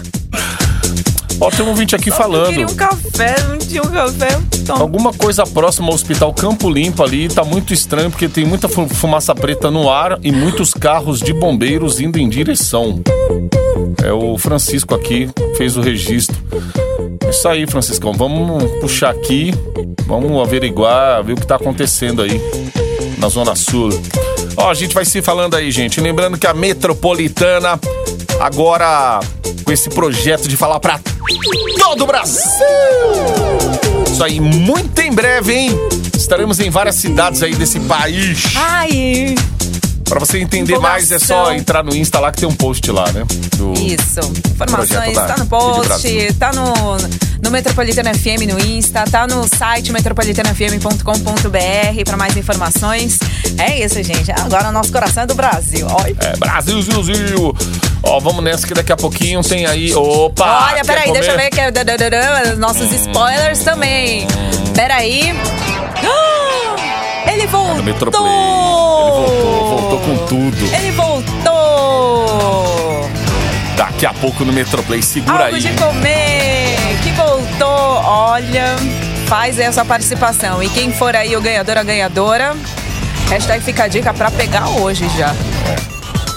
Ó, 1.45 1.51
tem 1.51 1.65
um 1.67 1.71
ouvinte 1.71 1.97
aqui 1.97 2.09
eu 2.11 2.15
falando. 2.15 2.49
queria 2.51 2.67
um 2.67 2.75
café, 2.75 3.35
não 3.49 3.59
tinha 3.59 3.83
um 3.83 3.89
café. 3.91 4.29
Toma. 4.65 4.81
Alguma 4.81 5.13
coisa 5.13 5.45
próxima 5.45 5.89
ao 5.89 5.95
Hospital 5.95 6.33
Campo 6.33 6.71
Limpo 6.71 7.03
ali 7.03 7.29
tá 7.29 7.43
muito 7.45 7.75
estranho 7.75 8.11
porque 8.11 8.29
tem 8.29 8.45
muita 8.45 8.69
fu- 8.69 8.89
fumaça 8.89 9.35
preta 9.35 9.69
no 9.71 9.91
ar 9.91 10.19
e 10.23 10.31
muitos 10.31 10.73
carros 10.73 11.19
de 11.19 11.33
bombeiros 11.33 12.01
indo 12.01 12.17
em 12.19 12.29
direção. 12.29 13.01
É 14.05 14.13
o 14.13 14.39
Francisco 14.39 14.95
aqui 14.95 15.29
fez 15.57 15.77
o 15.77 15.81
registro. 15.81 16.37
Isso 17.29 17.49
aí, 17.49 17.67
Franciscão. 17.67 18.13
Vamos 18.13 18.63
puxar 18.81 19.11
aqui, 19.11 19.53
vamos 20.07 20.41
averiguar, 20.41 21.25
ver 21.25 21.33
o 21.33 21.37
que 21.37 21.47
tá 21.47 21.57
acontecendo 21.57 22.23
aí 22.23 22.41
na 23.19 23.29
Zona 23.29 23.57
Sul. 23.57 23.89
Ó, 24.57 24.71
a 24.71 24.75
gente 24.75 24.95
vai 24.95 25.05
se 25.05 25.23
falando 25.23 25.55
aí, 25.57 25.71
gente. 25.71 26.01
Lembrando 26.01 26.39
que 26.39 26.47
a 26.47 26.55
Metropolitana 26.55 27.81
agora 28.41 29.21
com 29.65 29.73
esse 29.73 29.89
projeto 29.91 30.49
de 30.49 30.57
falar 30.57 30.81
pra 30.81 31.01
todo 31.79 32.05
o 32.05 32.07
Brasil. 32.07 32.43
Isso 34.07 34.23
aí, 34.23 34.41
muito 34.41 35.01
em 35.01 35.13
breve, 35.13 35.55
hein? 35.55 35.71
Estaremos 36.15 36.61
em 36.61 36.71
várias 36.71 36.97
cidades 36.97 37.43
aí 37.43 37.55
desse 37.55 37.81
país. 37.81 38.53
Ai, 38.57 39.35
Pra 40.13 40.21
você 40.21 40.41
entender 40.41 40.79
mais, 40.79 41.11
é 41.11 41.19
só 41.19 41.55
entrar 41.55 41.83
no 41.83 41.97
Insta 41.97 42.21
lá 42.21 42.31
que 42.31 42.37
tem 42.41 42.47
um 42.47 42.55
post 42.55 42.91
lá, 42.91 43.11
né? 43.13 43.25
Do- 43.57 43.73
isso. 43.73 44.21
Informações, 44.47 45.15
da 45.15 45.25
tá 45.27 45.39
no 45.39 45.47
post, 45.47 46.33
tá 46.39 46.53
no, 46.53 46.99
no 47.43 47.51
Metropolitana 47.51 48.13
FM 48.13 48.43
no 48.53 48.61
Insta, 48.61 49.05
tá 49.11 49.27
no 49.27 49.49
site 49.49 49.91
metropolitanafm.com.br 49.91 52.05
pra 52.05 52.17
mais 52.19 52.37
informações. 52.37 53.19
É 53.57 53.83
isso, 53.83 54.03
gente. 54.03 54.31
Agora 54.33 54.69
o 54.69 54.73
nosso 54.73 54.93
coração 54.93 55.23
é 55.23 55.27
do 55.27 55.35
Brasil. 55.35 55.87
Olha. 55.89 56.15
É, 56.21 56.37
Brasil, 56.37 56.83
Zil. 56.83 57.57
Ó, 58.03 58.21
vamos 58.21 58.45
nessa 58.45 58.67
que 58.67 58.75
daqui 58.75 58.93
a 58.93 58.97
pouquinho 58.99 59.43
tem 59.43 59.65
aí. 59.65 59.95
Opa! 59.95 60.73
Olha, 60.73 60.85
peraí, 60.85 61.11
deixa 61.11 61.31
eu 61.31 61.39
ver 61.39 61.49
que 61.49 61.59
é 61.59 61.71
nossos 62.57 62.93
spoilers 62.93 63.61
também. 63.61 64.27
Peraí. 64.75 65.33
Ah, 66.05 66.52
Ele 67.43 67.51
voltou! 67.51 67.77
No 67.77 67.83
Metroplay. 67.83 68.23
Ele 68.23 69.11
voltou, 69.11 69.79
voltou 69.79 69.99
com 69.99 70.27
tudo. 70.27 70.75
Ele 70.77 70.93
voltou! 70.93 71.51
Daqui 73.77 74.07
a 74.07 74.15
pouco 74.15 74.45
no 74.45 74.53
Metroplay, 74.53 75.03
segura 75.03 75.47
Algo 75.47 75.57
aí. 75.57 75.61
de 75.61 75.73
comer! 75.73 76.77
Que 77.03 77.11
voltou! 77.11 77.67
Olha, 78.05 78.77
faz 79.27 79.59
aí 79.59 79.67
a 79.67 79.73
sua 79.73 79.85
participação. 79.85 80.63
E 80.63 80.69
quem 80.69 80.93
for 80.93 81.17
aí 81.17 81.37
o 81.37 81.41
ganhador, 81.41 81.79
a 81.79 81.83
ganhadora, 81.83 82.55
hashtag 83.29 83.61
fica 83.65 83.83
a 83.85 83.89
dica 83.89 84.15
pra 84.15 84.31
pegar 84.31 84.69
hoje 84.69 85.05
já. 85.19 85.35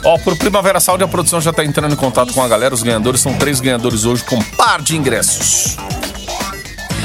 Ó, 0.03 0.17
pro 0.17 0.35
Primavera 0.35 0.79
Saúde, 0.79 1.03
a 1.03 1.07
produção 1.07 1.39
já 1.39 1.53
tá 1.53 1.63
entrando 1.63 1.93
em 1.93 1.95
contato 1.95 2.33
com 2.33 2.41
a 2.41 2.47
galera. 2.47 2.73
Os 2.73 2.81
ganhadores 2.81 3.21
são 3.21 3.33
três 3.35 3.59
ganhadores 3.59 4.05
hoje 4.05 4.23
com 4.23 4.37
um 4.37 4.43
par 4.43 4.81
de 4.81 4.97
ingressos. 4.97 5.77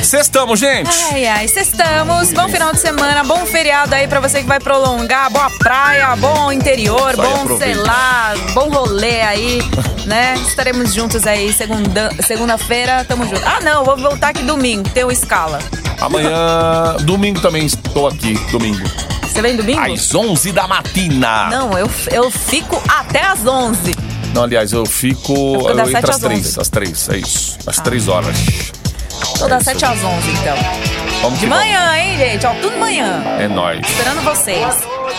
Sextamos, 0.02 0.58
gente! 0.58 0.90
Ai, 1.12 1.26
ai, 1.26 1.44
estamos. 1.44 2.32
Bom 2.32 2.48
final 2.48 2.72
de 2.72 2.80
semana, 2.80 3.22
bom 3.22 3.44
feriado 3.46 3.94
aí 3.94 4.08
pra 4.08 4.18
você 4.20 4.40
que 4.40 4.46
vai 4.46 4.58
prolongar. 4.58 5.30
Boa 5.30 5.50
praia, 5.58 6.16
bom 6.16 6.50
interior, 6.50 7.12
Isso 7.12 7.20
aí, 7.22 7.28
bom, 7.48 7.58
sei 7.58 7.74
lá, 7.74 8.34
bom 8.54 8.68
rolê 8.70 9.20
aí, 9.22 9.58
né? 10.06 10.34
Estaremos 10.46 10.92
juntos 10.94 11.26
aí 11.26 11.52
segunda- 11.52 12.10
segunda-feira, 12.26 13.04
tamo 13.04 13.24
junto. 13.24 13.42
Ah, 13.46 13.60
não, 13.62 13.84
vou 13.84 13.96
voltar 13.96 14.28
aqui 14.30 14.42
domingo, 14.42 14.88
tem 14.90 15.04
o 15.04 15.12
escala. 15.12 15.58
Amanhã, 16.00 16.96
domingo 17.04 17.40
também 17.40 17.66
estou 17.66 18.08
aqui, 18.08 18.34
domingo. 18.50 18.88
Você 19.22 19.40
vem 19.42 19.54
domingo? 19.56 19.80
Às 19.80 20.12
11 20.14 20.50
da 20.50 20.66
matina. 20.66 21.48
Não, 21.50 21.78
eu, 21.78 21.88
eu 22.10 22.30
fico 22.30 22.82
até 22.88 23.24
às 23.26 23.46
11. 23.46 23.94
Não, 24.34 24.44
aliás, 24.44 24.72
eu 24.72 24.84
fico. 24.86 25.20
fico 25.34 25.68
Eu, 25.68 25.76
das 25.76 25.88
entro 25.88 26.00
sete 26.00 26.10
às 26.10 26.16
às 26.16 26.20
três. 26.22 26.46
11. 26.46 26.60
Às 26.60 26.68
três, 26.68 27.08
é 27.10 27.16
isso. 27.18 27.58
Às 27.66 27.76
três 27.80 28.08
horas. 28.08 28.36
Tô 29.40 29.46
É 29.46 29.48
das 29.48 29.62
isso 29.62 29.70
7 29.72 29.84
às 29.86 30.04
11, 30.04 30.30
então. 30.30 30.56
Vamos 31.22 31.38
De 31.40 31.46
manhã, 31.46 31.96
hein, 31.96 32.16
gente? 32.18 32.46
Ó, 32.46 32.52
tudo 32.60 32.76
manhã. 32.78 33.22
vamos. 33.24 33.40
É 33.40 33.48
nóis. 33.48 33.80
Esperando 33.88 34.20
vocês. 34.22 34.76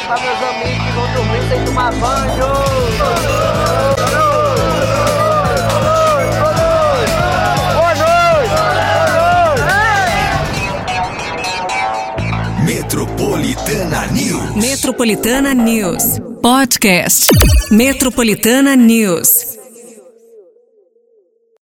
Pra 0.08 0.18
meus 0.20 0.44
amigos 0.44 0.84
que 0.86 0.92
vão 0.92 1.14
dormir 1.14 1.42
sem 1.50 1.66
tomar 1.66 1.92
banho. 1.94 3.52
Boa 7.74 7.96
noite! 7.96 8.52
Metropolitana 12.64 14.08
News. 14.12 14.56
Metropolitana 14.56 15.54
News. 15.54 16.20
Podcast. 16.42 17.28
Metropolitana 17.72 18.76
News. 18.76 19.51